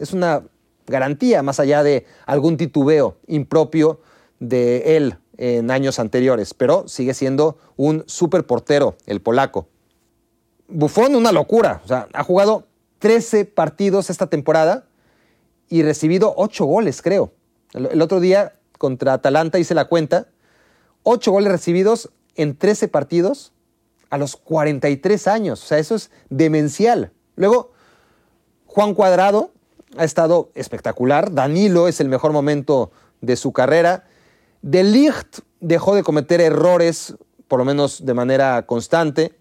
[0.00, 0.42] es una
[0.88, 4.00] garantía, más allá de algún titubeo impropio
[4.40, 9.68] de él en años anteriores, pero sigue siendo un super portero, el polaco.
[10.68, 12.66] Buffon, una locura, o sea, ha jugado
[12.98, 14.86] 13 partidos esta temporada
[15.68, 17.32] y recibido 8 goles, creo.
[17.72, 20.28] El, otro día contra Atalanta hice la cuenta,
[21.04, 23.52] 8 goles recibidos en 13 partidos
[24.10, 27.12] a los 43 años, o sea, eso es demencial.
[27.36, 27.72] Luego,
[28.66, 29.52] Juan Cuadrado,
[29.96, 31.32] ha estado espectacular.
[31.32, 34.04] Danilo es el mejor momento de su carrera.
[34.62, 37.14] De Ligt dejó de cometer errores,
[37.46, 39.38] por lo menos de manera constante.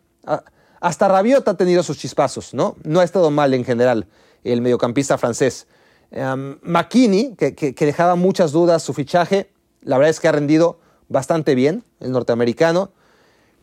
[0.79, 2.75] Hasta Rabiot ha tenido sus chispazos, ¿no?
[2.83, 4.07] No ha estado mal en general
[4.43, 5.67] el mediocampista francés.
[6.11, 9.49] Um, McKinney, que, dejaba muchas dudas su fichaje,
[9.81, 12.91] la verdad es que ha rendido bastante bien, el norteamericano.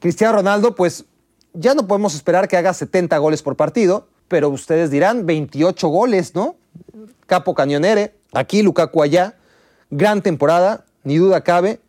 [0.00, 1.05] Cristiano Ronaldo, pues
[1.55, 6.34] ya no podemos esperar que haga 70 goles por partido, pero ustedes dirán 28 goles,
[6.34, 6.57] ¿no?
[7.26, 9.36] Capo Cañonere, aquí Lukaku allá,
[9.90, 11.80] gran temporada, ni duda cabe,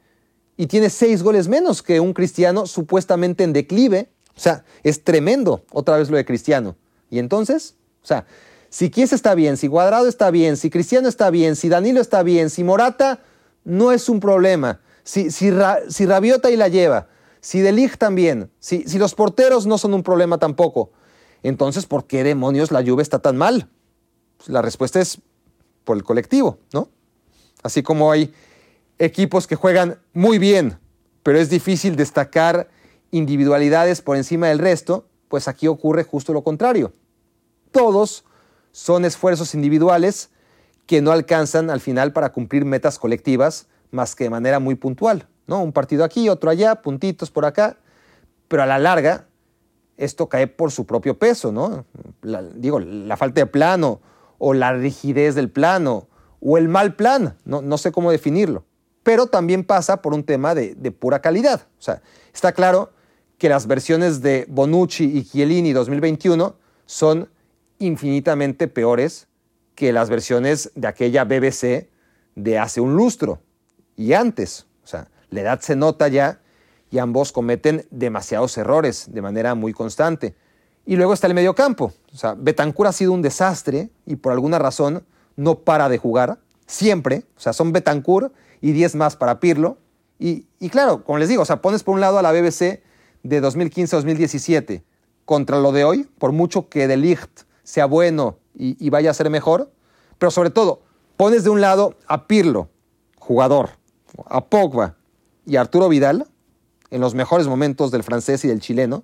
[0.57, 4.09] y tiene seis goles menos que un cristiano supuestamente en declive.
[4.35, 6.75] O sea, es tremendo otra vez lo de Cristiano.
[7.09, 8.25] Y entonces, o sea,
[8.69, 12.23] si Kies está bien, si Cuadrado está bien, si Cristiano está bien, si Danilo está
[12.23, 13.21] bien, si Morata,
[13.63, 14.81] no es un problema.
[15.03, 15.51] Si, si,
[15.89, 17.07] si Rabiota y la lleva,
[17.39, 20.91] si Delig también, si, si los porteros no son un problema tampoco,
[21.43, 23.69] entonces, ¿por qué demonios la lluvia está tan mal?
[24.37, 25.19] Pues, la respuesta es
[25.83, 26.89] por el colectivo, ¿no?
[27.61, 28.33] Así como hay
[28.99, 30.77] equipos que juegan muy bien,
[31.23, 32.69] pero es difícil destacar
[33.11, 36.93] individualidades por encima del resto, pues aquí ocurre justo lo contrario.
[37.71, 38.25] Todos
[38.71, 40.29] son esfuerzos individuales
[40.85, 45.27] que no alcanzan al final para cumplir metas colectivas más que de manera muy puntual,
[45.47, 45.61] ¿no?
[45.61, 47.77] Un partido aquí, otro allá, puntitos por acá,
[48.47, 49.27] pero a la larga
[49.97, 51.85] esto cae por su propio peso, ¿no?
[52.55, 54.01] digo, la falta de plano
[54.37, 56.07] o la rigidez del plano
[56.41, 58.65] o el mal plan, no, no sé cómo definirlo.
[59.05, 61.67] Pero también pasa por un tema de, pura calidad.
[61.77, 62.01] O sea,
[62.33, 62.91] está claro
[63.37, 66.55] que las versiones de Bonucci y Chiellini 2021
[66.87, 67.29] son
[67.77, 69.27] infinitamente peores
[69.75, 71.87] que las versiones de aquella BBC
[72.33, 73.43] de hace un lustro
[73.95, 74.65] y antes.
[74.83, 76.41] O sea, la edad se nota ya
[76.89, 80.33] y ambos cometen demasiados errores de manera muy constante.
[80.83, 81.93] Y luego está el mediocampo.
[82.11, 86.39] O sea, Betancur ha sido un desastre y por alguna razón no para de jugar.
[86.65, 87.25] Siempre.
[87.37, 88.31] O sea, son Betancur
[88.65, 89.77] y 10 más para Pirlo.
[90.17, 92.81] Y, claro, como les digo, o sea, pones por un lado a la BBC
[93.21, 94.81] de 2015-2017
[95.23, 99.13] contra lo de hoy, por mucho que De Ligt sea bueno y, y vaya a
[99.13, 99.71] ser mejor.
[100.17, 100.81] Pero sobre todo,
[101.15, 102.69] pones de un lado a Pirlo,
[103.19, 103.69] jugador,
[104.25, 104.95] a Pogba
[105.45, 106.25] y a Arturo Vidal,
[106.89, 109.03] en los mejores momentos del francés y del chileno,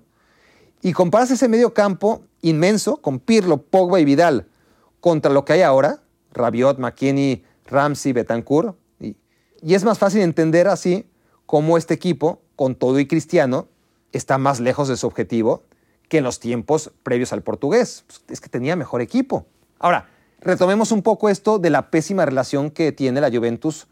[0.80, 4.48] y comparas ese medio campo inmenso con Pirlo, Pogba y Vidal
[4.98, 6.02] contra lo que hay ahora,
[6.32, 8.81] Rabiot, McKinney, Ramsey, Betancourt,
[9.62, 11.06] y, es más fácil entender así
[11.46, 13.68] cómo este equipo, con todo y cristiano,
[14.12, 15.64] está más lejos de su objetivo
[16.08, 18.04] que en los tiempos previos al portugués.
[18.06, 19.46] Pues, es que tenía mejor equipo.
[19.78, 20.08] Ahora,
[20.40, 23.86] retomemos un poco esto de la pésima relación que tiene la Juventus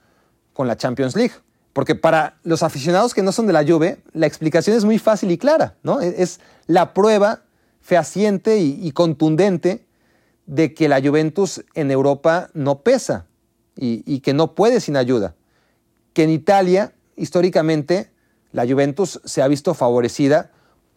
[0.53, 1.35] con la Champions League.
[1.73, 5.31] Porque para los aficionados que no son de la Juve, la explicación es muy fácil
[5.31, 6.01] y clara, ¿no?
[6.01, 7.45] Es la prueba
[7.81, 9.87] fehaciente y, contundente
[10.47, 13.27] de que la Juventus en Europa no pesa
[13.77, 15.35] y, que no puede sin ayuda.
[16.13, 18.11] Que en Italia, históricamente,
[18.53, 20.51] la Juventus se ha visto favorecida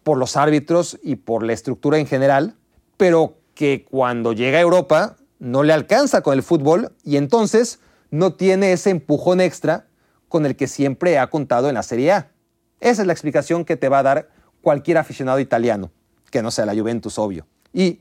[0.03, 2.55] por los árbitros y por la estructura en general,
[2.97, 7.79] pero que cuando llega a Europa no le alcanza con el fútbol y entonces
[8.11, 9.87] no tiene ese empujón extra
[10.29, 12.31] con el que siempre ha contado en la Serie A.
[12.79, 14.29] Esa es la explicación que te va a dar
[14.61, 15.91] cualquier aficionado italiano,
[16.31, 17.45] que no sea la Juventus, obvio.
[17.71, 17.99] Y,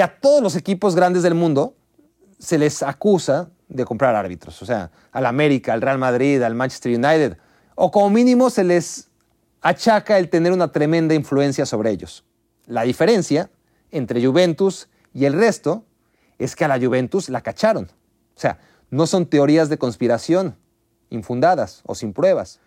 [0.00, 1.76] a todos los equipos grandes del mundo
[2.38, 6.92] se les acusa de comprar árbitros, o sea, al América, al Real Madrid, al Manchester
[6.92, 7.36] United,
[7.74, 9.08] o como mínimo se les
[9.60, 12.24] achaca el tener una tremenda influencia sobre ellos.
[12.66, 13.50] La diferencia
[13.90, 15.84] entre Juventus y el resto
[16.38, 17.84] es que a la Juventus la cacharon.
[18.36, 18.58] O sea,
[18.90, 20.56] no son teorías de conspiración,
[21.10, 22.60] infundadas o sin pruebas.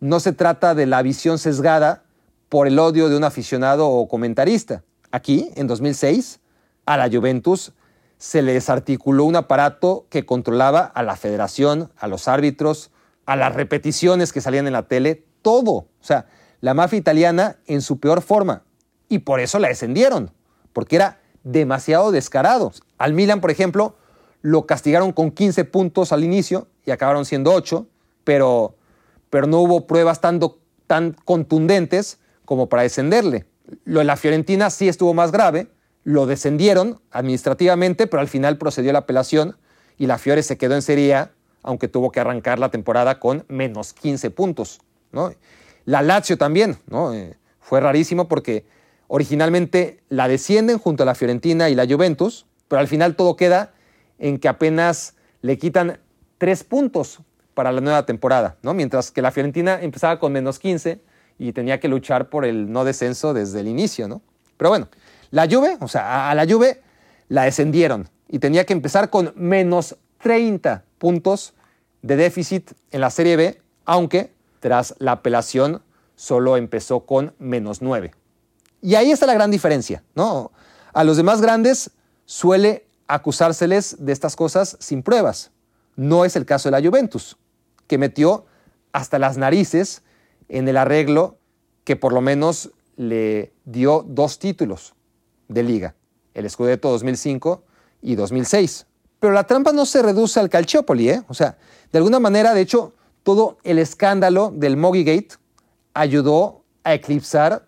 [0.00, 2.04] No se trata de la visión sesgada
[2.48, 4.82] por el odio de un aficionado o comentarista.
[5.10, 6.40] Aquí, en 2006,
[6.86, 7.72] a la Juventus
[8.20, 12.90] se le desarticuló un aparato que controlaba a la federación, a los árbitros,
[13.24, 15.72] a las repeticiones que salían en la tele, todo.
[15.72, 16.26] O sea,
[16.60, 18.62] la mafia italiana en su peor forma.
[19.08, 20.32] Y por eso la descendieron,
[20.74, 22.72] porque era demasiado descarado.
[22.98, 23.96] Al Milan, por ejemplo,
[24.42, 27.86] lo castigaron con 15 puntos al inicio y acabaron siendo 8,
[28.24, 28.76] pero,
[29.30, 30.40] pero no hubo pruebas tan,
[30.86, 33.46] tan contundentes como para descenderle.
[33.84, 35.68] Lo de la Fiorentina sí estuvo más grave,
[36.04, 39.56] lo descendieron administrativamente, pero al final procedió la apelación
[39.98, 41.32] y la Fiore se quedó en Serie A,
[41.62, 44.80] aunque tuvo que arrancar la temporada con menos 15 puntos.
[45.12, 45.32] ¿no?
[45.84, 47.12] La Lazio también, ¿no?
[47.12, 48.64] Eh, fue rarísimo porque
[49.08, 53.74] originalmente la descienden junto a la Fiorentina y la Juventus, pero al final todo queda
[54.18, 55.98] en que apenas le quitan
[56.38, 57.20] tres puntos
[57.54, 58.56] para la nueva temporada.
[58.62, 61.00] Mientras que la Fiorentina empezaba con menos 15
[61.38, 64.22] y tenía que luchar por el no descenso desde el inicio, ¿no?
[64.56, 64.88] Pero bueno,
[65.30, 66.82] la Juve, o sea, a la Juve
[67.28, 71.54] la descendieron y tenía que empezar con menos 30 puntos
[72.02, 75.82] de déficit en la Serie B, aunque tras la apelación
[76.16, 78.12] solo empezó con menos 9.
[78.82, 80.52] Y ahí está la gran diferencia, ¿no?
[80.92, 81.90] A los demás grandes
[82.24, 85.50] suele acusárseles de estas cosas sin pruebas.
[85.96, 87.36] No es el caso de la Juventus,
[87.86, 88.46] que metió
[88.92, 90.02] hasta las narices
[90.48, 91.38] en el arreglo
[91.84, 94.94] que por lo menos le dio dos títulos
[95.50, 95.94] de liga,
[96.32, 97.64] el Scudetto 2005
[98.02, 98.86] y 2006.
[99.18, 101.22] Pero la trampa no se reduce al Calciopoli, ¿eh?
[101.28, 101.58] O sea,
[101.92, 105.34] de alguna manera, de hecho, todo el escándalo del Moggy Gate
[105.92, 107.66] ayudó a eclipsar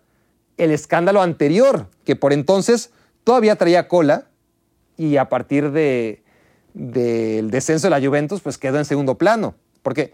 [0.57, 2.91] el escándalo anterior, que por entonces
[3.23, 4.29] todavía traía cola
[4.97, 6.23] y a partir de,
[6.73, 9.55] del descenso de la Juventus, pues quedó en segundo plano.
[9.81, 10.13] Porque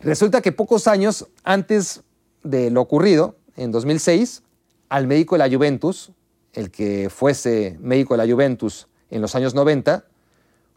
[0.00, 2.02] resulta que pocos años antes
[2.42, 4.42] de lo ocurrido, en 2006,
[4.88, 6.12] al médico de la Juventus,
[6.54, 10.04] el que fuese médico de la Juventus en los años 90,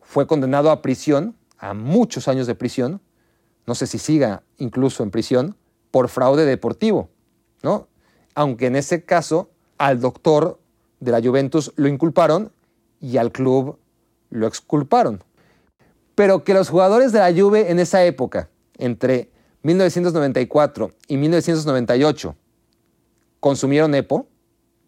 [0.01, 3.01] fue condenado a prisión, a muchos años de prisión,
[3.65, 5.55] no sé si siga incluso en prisión,
[5.91, 7.09] por fraude deportivo,
[7.63, 7.88] ¿no?
[8.36, 10.59] Aunque en ese caso al doctor
[10.99, 12.51] de la Juventus lo inculparon
[12.99, 13.78] y al club
[14.30, 15.23] lo exculparon.
[16.15, 19.30] Pero que los jugadores de la Juve en esa época, entre
[19.63, 22.36] 1994 y 1998,
[23.39, 24.28] consumieron EPO,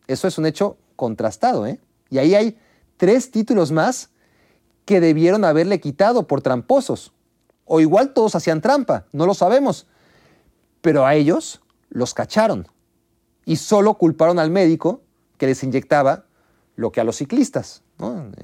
[0.10, 1.66] eso es un hecho contrastado.
[1.66, 1.80] ¿eh?
[2.10, 2.60] Y ahí hay
[2.98, 4.10] tres títulos más
[4.86, 7.14] que debieron haberle quitado por tramposos.
[7.66, 9.86] O igual todos hacían trampa, no lo sabemos.
[10.82, 12.68] Pero a ellos los cacharon
[13.46, 15.02] y solo culparon al médico
[15.38, 16.26] que les inyectaba
[16.76, 17.84] lo que a los ciclistas.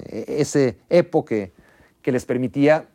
[0.04, 1.52] E, ese EPO que,
[2.04, 2.88] les permitía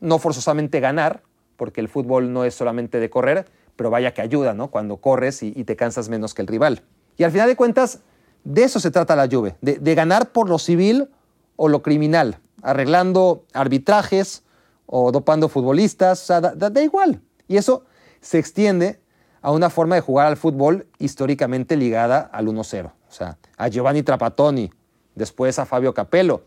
[0.00, 1.22] no forzosamente ganar,
[1.56, 3.46] porque el fútbol no es solamente de correr,
[3.76, 4.70] pero vaya que ayuda, ¿no?
[4.70, 6.82] Cuando corres y, te cansas menos que el rival.
[7.16, 8.00] Y al final de cuentas,
[8.44, 11.10] de eso se trata la lluvia, de, ganar por lo civil
[11.56, 14.42] o lo criminal, arreglando arbitrajes
[14.86, 17.20] o dopando futbolistas, o sea, da, igual.
[17.48, 17.84] Y eso
[18.20, 19.00] se extiende
[19.42, 22.86] a una forma de jugar al fútbol históricamente ligada al 1-0.
[22.86, 24.72] O sea, a Giovanni Trapattoni,
[25.14, 26.44] después a Fabio Capello,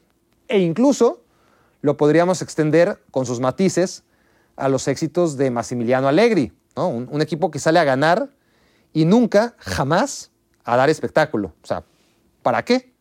[0.48, 1.24] e incluso
[1.82, 4.04] lo podríamos extender con sus matices
[4.56, 8.30] a los éxitos de Massimiliano Allegri, un, un, equipo que sale a ganar
[8.94, 10.32] y nunca, jamás,
[10.64, 11.54] a dar espectáculo.
[11.62, 11.84] O sea,
[12.42, 12.94] ¿para qué?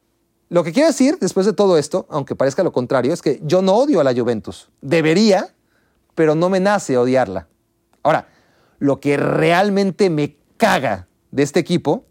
[0.48, 3.62] Lo que quiero decir después de todo esto, aunque parezca lo contrario, es que yo
[3.62, 4.68] no odio a la Juventus.
[4.80, 5.54] Debería,
[6.14, 7.48] pero no me nace odiarla.
[8.02, 8.28] Ahora,
[8.78, 12.04] lo que realmente me caga de este equipo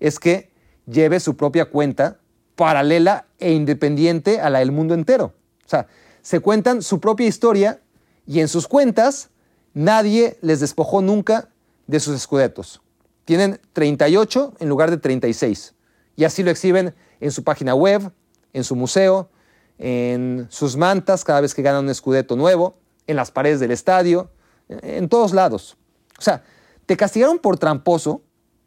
[0.00, 0.50] es que
[0.86, 2.18] lleve su propia cuenta
[2.56, 5.32] paralela e independiente a la del mundo entero.
[5.64, 5.86] O sea,
[6.22, 7.80] se cuentan su propia historia
[8.26, 9.30] y en sus cuentas
[9.74, 11.48] nadie les despojó nunca
[11.86, 12.82] de sus escudetos.
[13.28, 15.74] Tienen 38 en lugar de 36.
[16.16, 18.10] Y así lo exhiben en su página web,
[18.54, 19.28] en su museo,
[19.76, 24.30] en sus mantas cada vez que ganan un escudeto nuevo, en las paredes del estadio,
[24.70, 25.76] en todos lados.
[26.18, 26.42] O sea,
[26.86, 28.22] te castigaron por tramposo,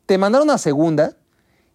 [0.06, 1.18] te mandaron a segunda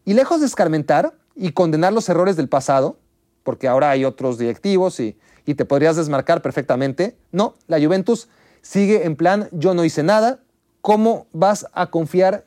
[0.04, 3.00] y lejos de escarmentar y condenar los errores del pasado,
[3.42, 8.28] porque ahora hay otros directivos y, y te podrías desmarcar perfectamente, no, la Juventus
[8.62, 10.38] sigue en plan yo no hice nada,
[10.82, 12.46] ¿cómo vas a confiar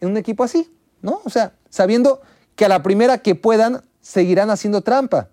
[0.00, 0.70] en un equipo así?
[1.02, 1.20] ¿No?
[1.24, 2.20] O sea, sabiendo
[2.56, 5.30] que a la primera que puedan seguirán haciendo trampa,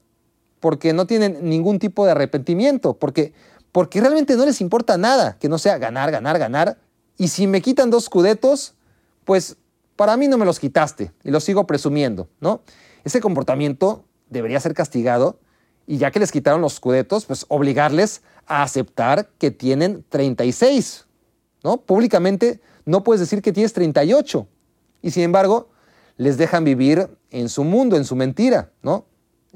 [0.60, 3.34] porque no tienen ningún tipo de arrepentimiento, porque,
[3.72, 6.78] porque realmente no les importa nada que no sea ganar, ganar, ganar.
[7.18, 8.76] Y si me quitan dos cudetos,
[9.26, 9.58] pues
[9.96, 12.62] para mí no me los quitaste y los sigo presumiendo, ¿no?
[13.04, 15.40] Ese comportamiento debería ser castigado
[15.86, 21.06] y ya que les quitaron los cudetos, pues obligarles a aceptar que tienen 36,
[21.64, 21.78] ¿no?
[21.78, 24.48] Públicamente no puedes decir que tienes 38
[25.08, 25.70] y sin embargo
[26.18, 29.06] les dejan vivir en su mundo, en su mentira, ¿no?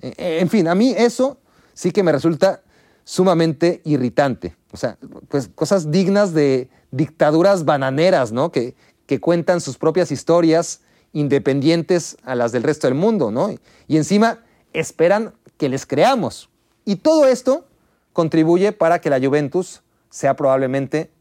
[0.02, 1.40] E, e, en fin, a mí eso
[1.74, 2.62] sí que me resulta
[3.04, 4.56] sumamente irritante.
[4.72, 4.98] O sea,
[5.28, 8.52] pues cosas dignas de dictaduras bananeras, ¿no?
[8.54, 8.76] Que,
[9.06, 10.80] que cuentan sus propias historias
[11.12, 13.54] independientes a las del resto del mundo, ¿no?
[13.90, 14.40] Y encima
[14.72, 16.50] esperan que les creamos.
[16.86, 17.66] Y todo esto
[18.14, 21.12] contribuye para que la Juventus sea probablemente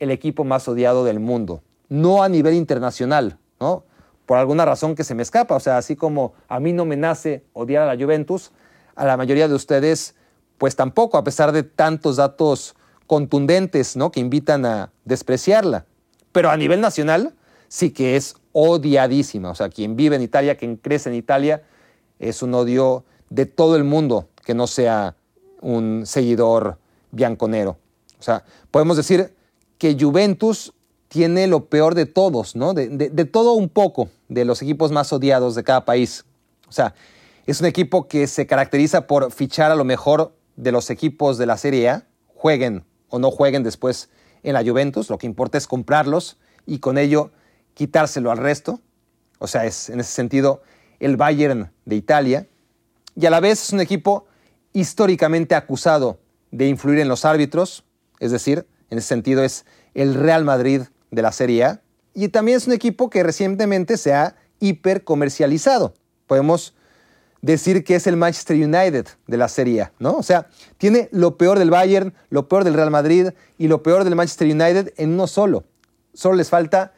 [0.00, 3.84] el equipo más odiado del mundo, no a nivel internacional, ¿no?
[4.28, 5.56] por alguna razón que se me escapa.
[5.56, 8.52] O sea, así como a mí no me nace odiar a la Juventus,
[8.94, 10.14] a la mayoría de ustedes,
[10.58, 14.12] pues tampoco, a pesar de tantos datos contundentes ¿no?
[14.12, 15.86] que invitan a despreciarla.
[16.30, 17.34] Pero a nivel nacional
[17.68, 19.50] sí que es odiadísima.
[19.50, 21.62] O sea, quien vive en Italia, quien crece en Italia,
[22.18, 25.16] es un odio de todo el mundo que no sea
[25.62, 26.76] un seguidor
[27.12, 27.78] bianconero.
[28.20, 29.34] O sea, podemos decir
[29.78, 30.74] que Juventus
[31.08, 32.74] tiene lo peor de todos, ¿no?
[32.74, 36.24] De, todo un poco de los equipos más odiados de cada país.
[36.68, 36.94] O sea,
[37.46, 41.46] es un equipo que se caracteriza por fichar a lo mejor de los equipos de
[41.46, 44.10] la Serie A, jueguen o no jueguen después
[44.42, 47.30] en la Juventus, lo que importa es comprarlos y con ello
[47.74, 48.80] quitárselo al resto.
[49.38, 50.62] O sea, es en ese sentido
[51.00, 52.48] el Bayern de Italia.
[53.16, 54.26] Y a la vez es un equipo
[54.72, 56.18] históricamente acusado
[56.50, 57.84] de influir en los árbitros,
[58.20, 61.82] es decir, en ese sentido es el Real Madrid de la Serie A.
[62.14, 65.94] Y también es un equipo que recientemente se ha hipercomercializado.
[66.26, 66.74] Podemos
[67.40, 70.14] decir que es el Manchester United de la Serie A, ¿no?
[70.14, 74.04] O sea, tiene lo peor del Bayern, lo peor del Real Madrid y lo peor
[74.04, 75.64] del Manchester United en uno solo.
[76.14, 76.92] Solo les falta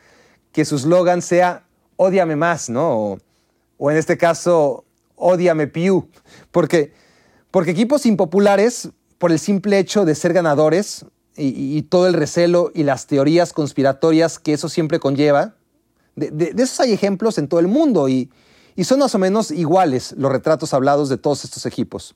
[0.53, 2.97] que su slogan sea Ódiame más, ¿no?
[2.97, 3.19] O,
[3.77, 4.85] o, en este caso,
[5.17, 6.09] Ódiame Piu.
[6.51, 6.95] Porque,
[7.51, 8.89] porque equipos impopulares,
[9.19, 11.05] por el simple hecho de ser ganadores,
[11.37, 15.55] y, todo el recelo y las teorías conspiratorias que eso siempre conlleva.
[16.17, 18.31] De, esos hay ejemplos en todo el mundo y,
[18.77, 22.15] y son más o menos iguales los retratos hablados de todos estos equipos.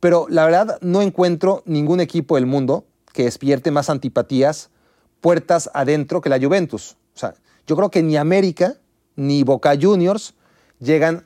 [0.00, 4.70] Pero la verdad no encuentro ningún equipo del mundo que despierte más antipatías
[5.20, 6.96] puertas adentro que la Juventus.
[7.14, 7.34] O sea,
[7.66, 8.76] yo creo que ni América
[9.16, 10.34] ni Boca Juniors
[10.80, 11.24] llegan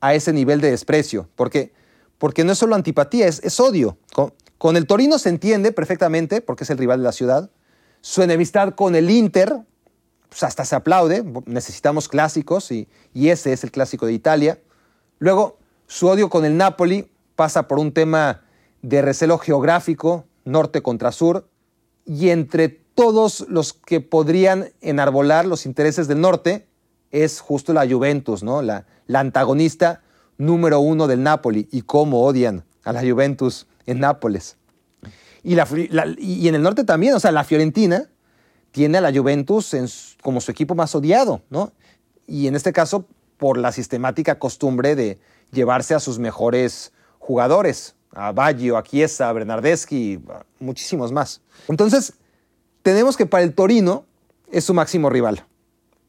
[0.00, 1.72] a ese nivel de desprecio, porque,
[2.18, 3.96] porque no es solo antipatía, es, es odio.
[4.62, 7.50] Con el Torino se entiende perfectamente, porque es el rival de la ciudad.
[8.00, 9.56] Su enemistad con el Inter,
[10.28, 14.60] pues hasta se aplaude, necesitamos clásicos y, ese es el clásico de Italia.
[15.18, 15.58] Luego,
[15.88, 18.42] su odio con el Napoli pasa por un tema
[18.82, 21.48] de recelo geográfico, norte contra sur,
[22.04, 26.68] y entre todos los que podrían enarbolar los intereses del norte
[27.10, 28.62] es justo la Juventus, ¿no?
[28.62, 30.02] la antagonista
[30.38, 34.56] número uno del Napoli, y cómo odian a la Juventus en Nápoles.
[35.42, 38.08] Y, en el norte también, o sea, la Fiorentina
[38.70, 41.72] tiene a la Juventus como su equipo más odiado, ¿no?
[42.26, 43.06] Y en este caso,
[43.36, 45.18] por la sistemática costumbre de
[45.50, 50.20] llevarse a sus mejores jugadores, a Baggio, a Chiesa, a Bernardeschi,
[50.60, 51.40] muchísimos más.
[51.68, 52.14] Entonces,
[52.82, 54.04] tenemos que para el Torino
[54.50, 55.44] es su máximo rival.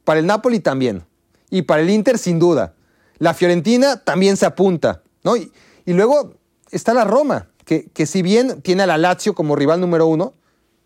[0.03, 1.05] Para el Napoli también.
[1.49, 2.74] Y para el Inter, sin duda.
[3.19, 5.01] La Fiorentina también se apunta.
[5.24, 5.38] ¿no?
[5.38, 5.51] Y,
[5.86, 6.36] luego
[6.71, 7.47] está la Roma,
[7.93, 10.34] que, si bien tiene a la Lazio como rival número uno,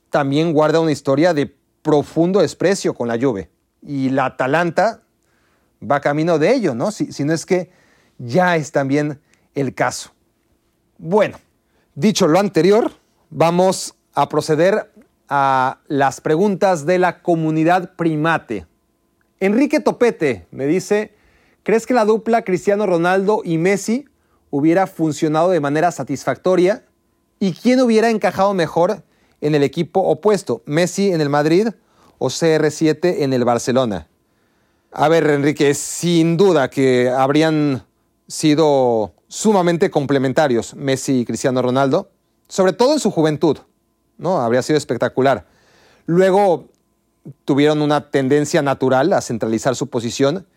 [0.10, 3.50] también guarda una historia de profundo desprecio con la Juve.
[3.82, 5.02] Y la Atalanta
[5.80, 6.92] va camino de ello, ¿no?
[6.92, 7.72] Si, si no es que
[8.18, 9.20] ya es también
[9.54, 10.12] el caso.
[10.98, 11.38] Bueno,
[11.96, 12.92] dicho lo anterior,
[13.30, 14.92] vamos a proceder
[15.30, 18.66] a las preguntas de la comunidad primate.
[19.40, 21.14] Enrique Topete me dice,
[21.64, 24.08] ¿crees que la dupla Cristiano Ronaldo y Messi
[24.50, 26.86] hubiera funcionado de manera satisfactoria?
[27.40, 29.04] ¿Y quién hubiera encajado mejor
[29.42, 31.68] en el equipo opuesto, Messi en el Madrid
[32.18, 34.08] o CR7 en el Barcelona?
[34.92, 37.84] A ver, Enrique, sin duda que habrían
[38.28, 42.10] sido sumamente complementarios Messi y Cristiano Ronaldo,
[42.48, 43.58] sobre todo en su juventud,
[44.18, 44.42] ¿no?
[44.42, 45.46] Habría sido espectacular.
[46.06, 46.70] Luego
[47.46, 50.48] tuvieron una tendencia natural a centralizar su posición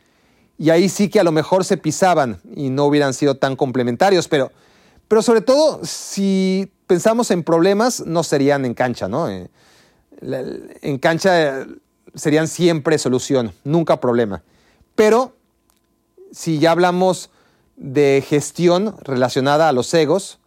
[0.60, 4.28] y ahí sí que a lo mejor se pisaban y no hubieran sido tan complementarios,
[4.28, 4.52] pero,
[5.08, 9.30] pero sobre todo si pensamos en problemas no serían en cancha, ¿no?
[9.30, 9.48] Eh,
[10.20, 11.66] en cancha
[12.14, 14.42] serían siempre solución, nunca problema.
[14.94, 15.34] Pero
[16.30, 17.30] si ya hablamos
[17.78, 20.40] de gestión relacionada a los egos,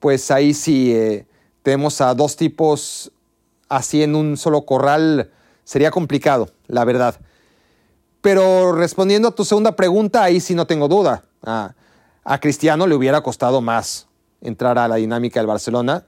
[0.00, 1.24] pues ahí sí eh,
[1.62, 3.12] tenemos a dos tipos
[3.68, 5.30] así en un solo corral,
[5.62, 7.20] sería complicado, la verdad.
[8.26, 11.22] Pero respondiendo a tu segunda pregunta, ahí sí no tengo duda.
[11.44, 11.76] A,
[12.40, 14.08] Cristiano le hubiera costado más
[14.40, 16.06] entrar a la dinámica del Barcelona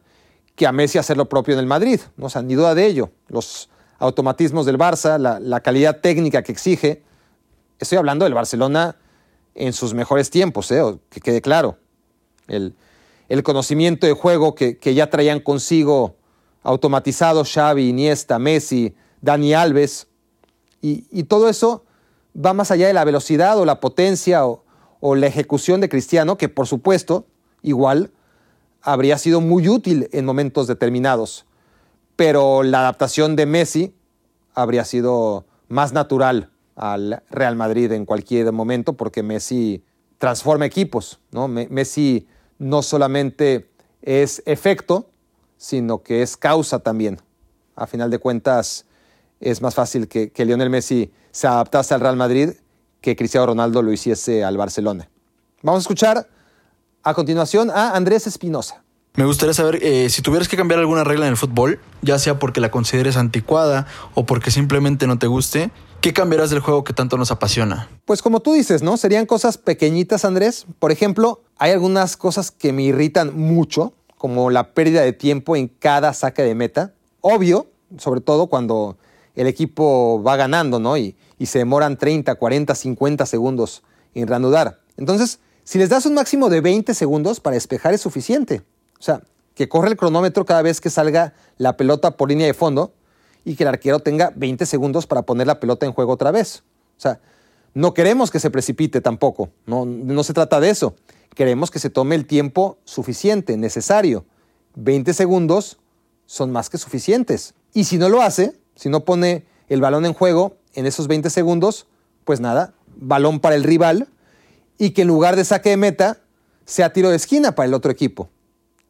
[0.57, 2.01] que a Messi hacer lo propio en el Madrid.
[2.19, 3.13] O sea, ni duda de ello.
[3.29, 7.05] Los automatismos del Barça, la, calidad técnica que exige.
[7.79, 8.97] Estoy hablando del Barcelona
[9.55, 10.83] en sus mejores tiempos, ¿eh?
[11.11, 11.79] que quede claro.
[12.49, 12.75] El,
[13.45, 16.17] conocimiento de juego que, ya traían consigo
[16.65, 20.09] automatizado Xavi, Iniesta, Messi, Dani Alves.
[20.83, 21.85] Y, todo eso
[22.45, 24.65] va más allá de la velocidad o la potencia o,
[25.15, 27.27] la ejecución de Cristiano, que por supuesto,
[27.63, 28.11] igual,
[28.83, 31.47] habría sido muy útil en momentos determinados
[32.19, 33.95] pero la adaptación de Messi
[34.53, 39.85] habría sido más natural al Real Madrid en cualquier momento porque Messi
[40.19, 41.21] transforma equipos.
[41.31, 41.47] ¿no?
[41.47, 42.27] Messi
[42.59, 43.71] no solamente
[44.03, 45.11] es efecto,
[45.59, 47.21] sino que es causa también.
[47.77, 48.85] A final de cuentas,
[49.39, 52.51] es más fácil que, que Lionel Messi se adaptase al Real Madrid
[53.01, 55.09] que Cristiano Ronaldo lo hiciese al Barcelona.
[55.63, 56.29] Vamos a escuchar
[57.05, 58.83] a continuación a Andrés Espinosa.
[59.15, 62.41] Me gustaría saber eh, si tuvieras que cambiar alguna regla en el fútbol, ya sea
[62.41, 65.71] porque la consideres anticuada o porque simplemente no te guste,
[66.01, 67.89] ¿qué cambiarás del juego que tanto nos apasiona?
[68.05, 68.97] Pues como tú dices, ¿no?
[68.97, 70.67] Serían cosas pequeñitas, Andrés.
[70.81, 75.69] Por ejemplo, hay algunas cosas que me irritan mucho, como la pérdida de tiempo en
[75.69, 76.95] cada saque de meta.
[77.21, 78.99] Obvio, sobre todo cuando
[79.37, 80.97] el equipo va ganando, ¿no?
[80.97, 83.83] Y, y se demoran 30, 40, 50 segundos
[84.15, 84.81] en reanudar.
[84.97, 88.63] Entonces, si les das un máximo de 20 segundos para despejar es suficiente.
[88.99, 89.23] O sea,
[89.55, 92.93] que corre el cronómetro cada vez que salga la pelota por línea de fondo
[93.45, 96.63] y que el arquero tenga 20 segundos para poner la pelota en juego otra vez.
[96.97, 97.21] O sea,
[97.75, 100.97] no queremos que se precipite tampoco, no, no se trata de eso.
[101.35, 104.25] Queremos que se tome el tiempo suficiente, necesario.
[104.75, 105.79] 20 segundos
[106.27, 107.55] son más que suficientes.
[107.75, 111.31] Y si no lo hace, si no pone el balón en juego en esos 20
[111.31, 111.87] segundos,
[112.25, 114.09] pues nada, balón para el rival
[114.79, 116.21] y que en lugar de saque de meta
[116.65, 118.29] sea tiro de esquina para el otro equipo.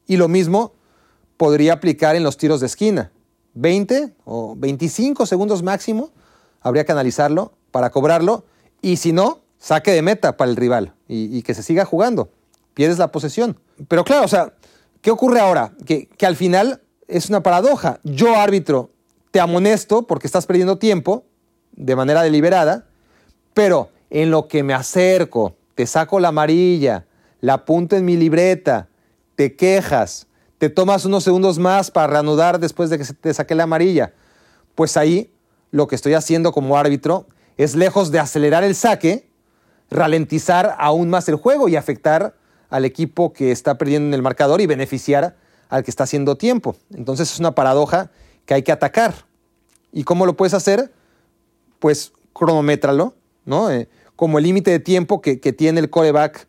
[0.07, 0.73] Y lo mismo
[1.37, 3.13] podría aplicar en los tiros de esquina.
[3.55, 6.11] 20 o 25 segundos máximo
[6.61, 8.45] habría que analizarlo para cobrarlo
[8.83, 12.31] y si no, saque de meta para el rival y, que se siga jugando.
[12.75, 13.59] Pierdes la posesión.
[13.89, 14.55] Pero claro, o sea,
[15.01, 15.73] ¿qué ocurre ahora?
[15.85, 17.99] Que, que al final es una paradoja.
[18.05, 18.91] Yo, árbitro,
[19.31, 21.25] te amonesto porque estás perdiendo tiempo
[21.79, 22.87] de manera deliberada,
[23.55, 27.07] pero en lo que me acerco, te saco la amarilla,
[27.41, 28.89] la apunto en mi libreta,
[29.37, 30.27] te quejas,
[30.59, 34.13] te tomas unos segundos más para reanudar después de que te saque la amarilla.
[34.75, 35.33] Pues ahí
[35.71, 37.27] lo que estoy haciendo como árbitro
[37.57, 39.29] es lejos de acelerar el saque,
[39.89, 42.35] ralentizar aún más el juego y afectar
[42.71, 45.37] al equipo que está perdiendo en el marcador y beneficiar
[45.69, 46.75] al que está haciendo tiempo.
[46.93, 48.11] Entonces es una paradoja
[48.47, 49.15] que hay que atacar.
[49.93, 50.93] ¿Y cómo lo puedes hacer?
[51.79, 53.15] Pues cronométralo,
[53.45, 53.71] ¿no?
[53.71, 56.47] Eh, como el límite de tiempo que, tiene el coreback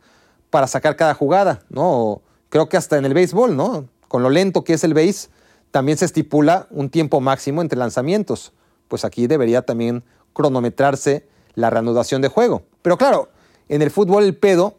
[0.49, 2.21] para sacar cada jugada, ¿no?
[2.49, 3.87] creo que hasta en el béisbol, ¿no?
[4.07, 5.29] Con lo lento que es el béis,
[5.71, 8.53] también se estipula un tiempo máximo entre lanzamientos.
[8.87, 10.03] Pues aquí debería también
[10.33, 12.63] cronometrarse la reanudación de juego.
[12.81, 13.29] Pero claro,
[13.67, 14.77] en el fútbol el pedo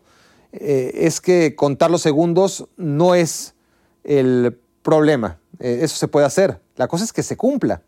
[0.52, 3.54] eh, es que contar los segundos no es
[4.02, 5.38] el problema.
[5.60, 6.60] Eh, eso se puede hacer.
[6.76, 7.82] La cosa es que se cumpla.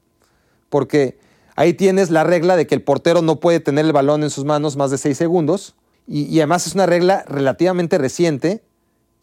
[0.68, 1.18] Porque
[1.56, 4.44] ahí tienes la regla de que el portero no puede tener el balón en sus
[4.44, 5.74] manos más de seis segundos
[6.06, 8.62] Y, además es una regla relativamente reciente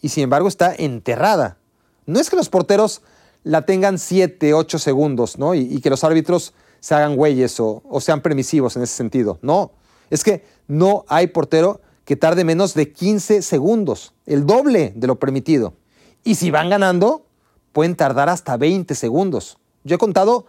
[0.02, 1.58] y sin embargo está enterrada.
[2.06, 3.02] No es que los porteros
[3.44, 5.54] la tengan 7, 8 segundos, ¿no?
[5.56, 9.40] Y, y, que los árbitros se hagan güeyes o, o sean permisivos en ese sentido.
[9.42, 9.72] No,
[10.10, 15.20] es que no hay portero que tarde menos de 15 segundos, el doble de lo
[15.20, 15.74] permitido.
[16.24, 17.26] Y si van ganando,
[17.72, 19.58] pueden tardar hasta 20 segundos.
[19.84, 20.46] Yo he contado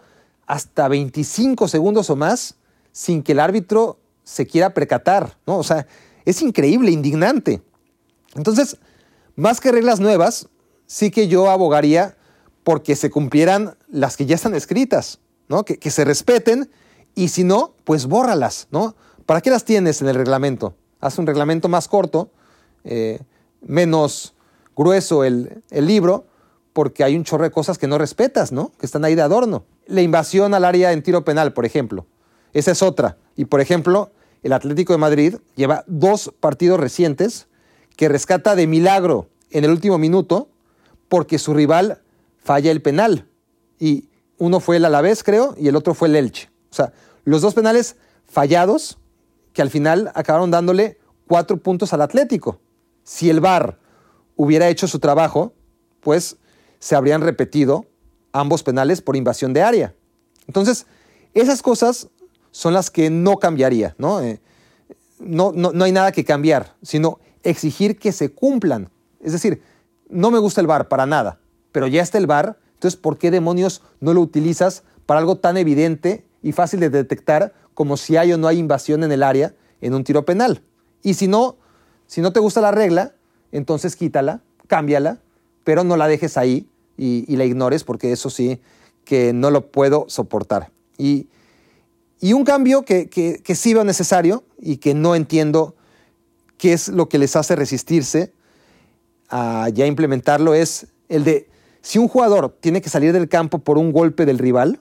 [0.51, 2.55] hasta 25 segundos o más
[2.91, 5.57] sin que el árbitro se quiera percatar, ¿no?
[5.57, 5.87] O sea,
[6.25, 7.61] es increíble, indignante.
[8.35, 8.75] Entonces,
[9.37, 10.49] más que reglas nuevas,
[10.87, 12.17] sí que yo abogaría
[12.65, 15.63] porque se cumplieran las que ya están escritas, ¿no?
[15.63, 16.69] Que, que se respeten
[17.15, 18.97] y si no, pues bórralas, ¿no?
[19.25, 20.75] ¿Para qué las tienes en el reglamento?
[20.99, 22.29] Haz un reglamento más corto,
[22.83, 23.21] eh,
[23.61, 24.35] menos
[24.75, 26.25] grueso el, el libro,
[26.73, 28.71] porque hay un chorro de cosas que no respetas, ¿no?
[28.79, 29.65] Que están ahí de adorno.
[29.87, 32.05] La invasión al área en tiro penal, por ejemplo.
[32.53, 33.17] Esa es otra.
[33.35, 34.11] Y por ejemplo,
[34.43, 37.47] el Atlético de Madrid lleva dos partidos recientes
[37.95, 40.49] que rescata de milagro en el último minuto
[41.09, 42.01] porque su rival
[42.37, 43.27] falla el penal.
[43.79, 46.49] Y uno fue el Alavés, creo, y el otro fue el Elche.
[46.71, 46.93] O sea,
[47.25, 48.97] los dos penales fallados
[49.53, 50.97] que al final acabaron dándole
[51.27, 52.59] cuatro puntos al Atlético.
[53.03, 53.77] Si el VAR
[54.35, 55.53] hubiera hecho su trabajo,
[55.99, 56.37] pues
[56.81, 57.85] se habrían repetido
[58.33, 59.95] ambos penales por invasión de área.
[60.47, 60.87] Entonces,
[61.33, 62.09] esas cosas
[62.49, 64.19] son las que no cambiaría, ¿no?
[64.19, 64.41] Eh,
[65.19, 68.89] no, no, no hay nada que cambiar, sino exigir que se cumplan.
[69.21, 69.61] Es decir,
[70.09, 71.39] no me gusta el VAR para nada,
[71.71, 75.57] pero ya está el VAR, entonces ¿por qué demonios no lo utilizas para algo tan
[75.57, 79.53] evidente y fácil de detectar como si hay o no hay invasión en el área
[79.81, 80.63] en un tiro penal?
[81.03, 81.57] Y si no,
[82.07, 83.13] si no te gusta la regla,
[83.51, 85.19] entonces quítala, cámbiala,
[85.63, 88.59] pero no la dejes ahí y, la ignores porque eso sí
[89.05, 90.71] que no lo puedo soportar.
[90.97, 91.27] Y,
[92.21, 95.75] un cambio que, que, que, sí veo necesario y que no entiendo
[96.57, 98.31] qué es lo que les hace resistirse
[99.29, 101.49] a ya implementarlo es el de
[101.81, 104.79] si un jugador tiene que salir del campo por un golpe del rival,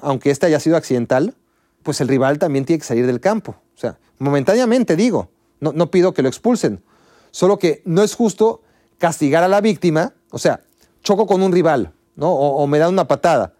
[0.00, 1.34] aunque este haya sido accidental,
[1.82, 3.56] pues el rival también tiene que salir del campo.
[3.74, 5.30] O sea, momentáneamente digo,
[5.60, 6.82] no, no pido que lo expulsen,
[7.30, 8.62] solo que no es justo
[8.98, 10.60] castigar a la víctima, o sea,
[11.02, 12.32] choco con un rival, ¿no?
[12.32, 13.54] O, me da una patada,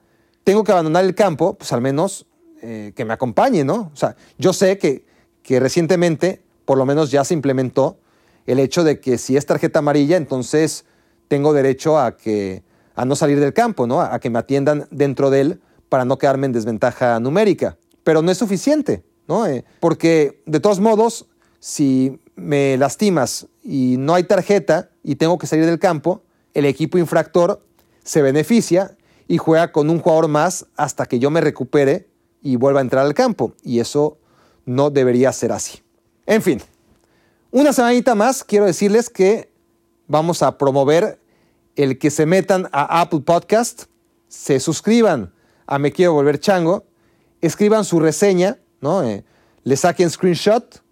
[0.45, 2.27] tengo que abandonar el campo, pues al menos
[2.63, 3.91] eh, que me acompañe, ¿no?
[3.93, 5.07] O sea, yo sé que,
[5.43, 7.99] que recientemente, por lo menos ya se implementó
[8.47, 10.85] el hecho de que si es tarjeta amarilla, entonces
[11.29, 12.63] tengo derecho a que
[12.95, 14.01] a no salir del campo, ¿no?
[14.01, 17.77] A que me atiendan dentro de él para no quedarme en desventaja numérica.
[18.03, 19.47] Pero no es suficiente, ¿no?
[19.47, 21.27] Eh, porque de todos modos,
[21.61, 26.23] si me lastimas y no hay tarjeta y tengo que salir del campo,
[26.55, 27.63] el equipo infractor
[28.05, 32.09] se beneficia y juega con un jugador más hasta que yo me recupere
[32.43, 33.53] y vuelva a entrar al campo.
[33.63, 34.19] Y eso
[34.65, 35.83] no debería ser así.
[36.27, 36.63] En fin,
[37.51, 39.53] una semanita más quiero decirles que
[40.07, 41.21] vamos a promover
[41.77, 43.85] el que se metan a Apple Podcast,
[44.29, 45.33] se suscriban
[45.67, 46.85] a Me Quiero Volver Chango,
[47.41, 49.03] escriban su reseña, ¿no?
[49.03, 49.25] Eh,
[49.65, 50.83] le saquen screenshot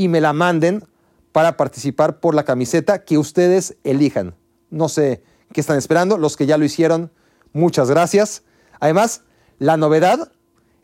[0.00, 0.82] y me la manden
[1.30, 4.34] para participar por la camiseta que ustedes elijan.
[4.70, 5.22] No sé
[5.52, 7.10] qué están esperando, los que ya lo hicieron,
[7.52, 8.42] muchas gracias.
[8.80, 9.24] Además,
[9.58, 10.32] la novedad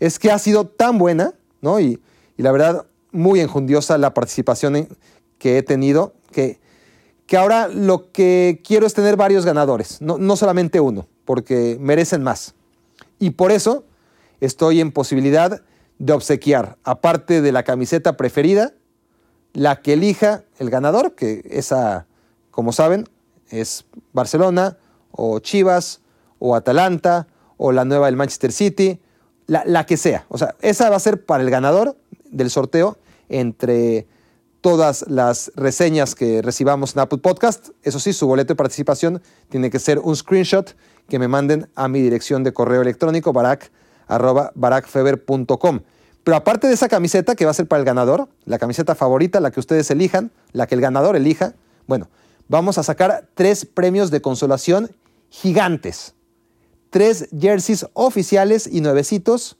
[0.00, 1.80] es que ha sido tan buena, ¿no?
[1.80, 1.98] Y,
[2.36, 4.86] y la verdad, muy enjundiosa la participación
[5.38, 6.61] que he tenido, que,
[7.26, 12.22] que ahora lo que quiero es tener varios ganadores, no, no solamente uno, porque merecen
[12.22, 12.54] más.
[13.18, 13.86] Y por eso
[14.42, 15.62] estoy en posibilidad
[15.99, 18.74] de obsequiar, aparte de la camiseta preferida,
[19.57, 22.07] la que elija el ganador, que esa,
[22.50, 23.08] como saben,
[23.49, 24.76] es Barcelona
[25.11, 26.03] o Chivas
[26.38, 27.26] o Atalanta
[27.57, 29.00] o la nueva del Manchester City,
[29.46, 30.26] la, la, que sea.
[30.28, 31.96] O sea, esa va a ser para el ganador
[32.30, 32.99] del sorteo
[33.30, 34.07] entre
[34.61, 37.70] todas las reseñas que recibamos en Apple Podcast.
[37.83, 40.76] Eso sí, su boleto de participación tiene que ser un screenshot
[41.08, 43.70] que me manden a mi dirección de correo electrónico barack,
[44.07, 45.80] arroba, barackfeber.com.
[46.26, 49.38] Pero aparte de esa camiseta que va a ser para el ganador, la camiseta favorita,
[49.38, 51.54] la que ustedes elijan, la que el ganador elija,
[51.86, 52.08] bueno,
[52.48, 54.90] vamos a sacar tres premios de consolación
[55.30, 56.14] gigantes.
[56.90, 59.57] Tres jerseys oficiales y nuevecitos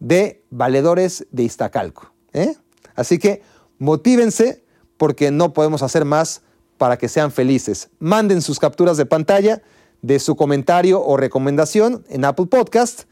[0.00, 2.10] de valedores de Iztacalco.
[2.32, 2.54] ¿eh?
[2.94, 3.42] Así que
[3.78, 4.64] motívense
[4.96, 6.40] porque no podemos hacer más
[6.78, 7.90] para que sean felices.
[7.98, 9.60] Manden sus capturas de pantalla
[10.00, 13.02] de su comentario o recomendación en Apple Podcast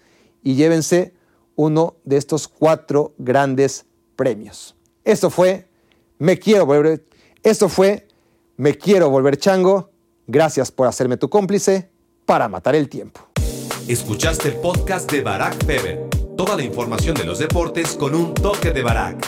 [0.43, 1.13] y llévense
[1.57, 3.87] uno de estos cuatro grandes
[4.17, 4.75] premios.
[5.05, 5.69] Esto fue
[6.19, 7.05] Me quiero volver
[7.45, 8.09] esto fue
[8.57, 9.91] Me quiero volver chango.
[10.27, 11.91] Gracias por hacerme tu cómplice
[12.25, 13.21] para matar el tiempo.
[13.87, 16.09] Escuchaste el podcast de Barack Feber.
[16.39, 19.23] Toda la información de los deportes con un toque de Barack.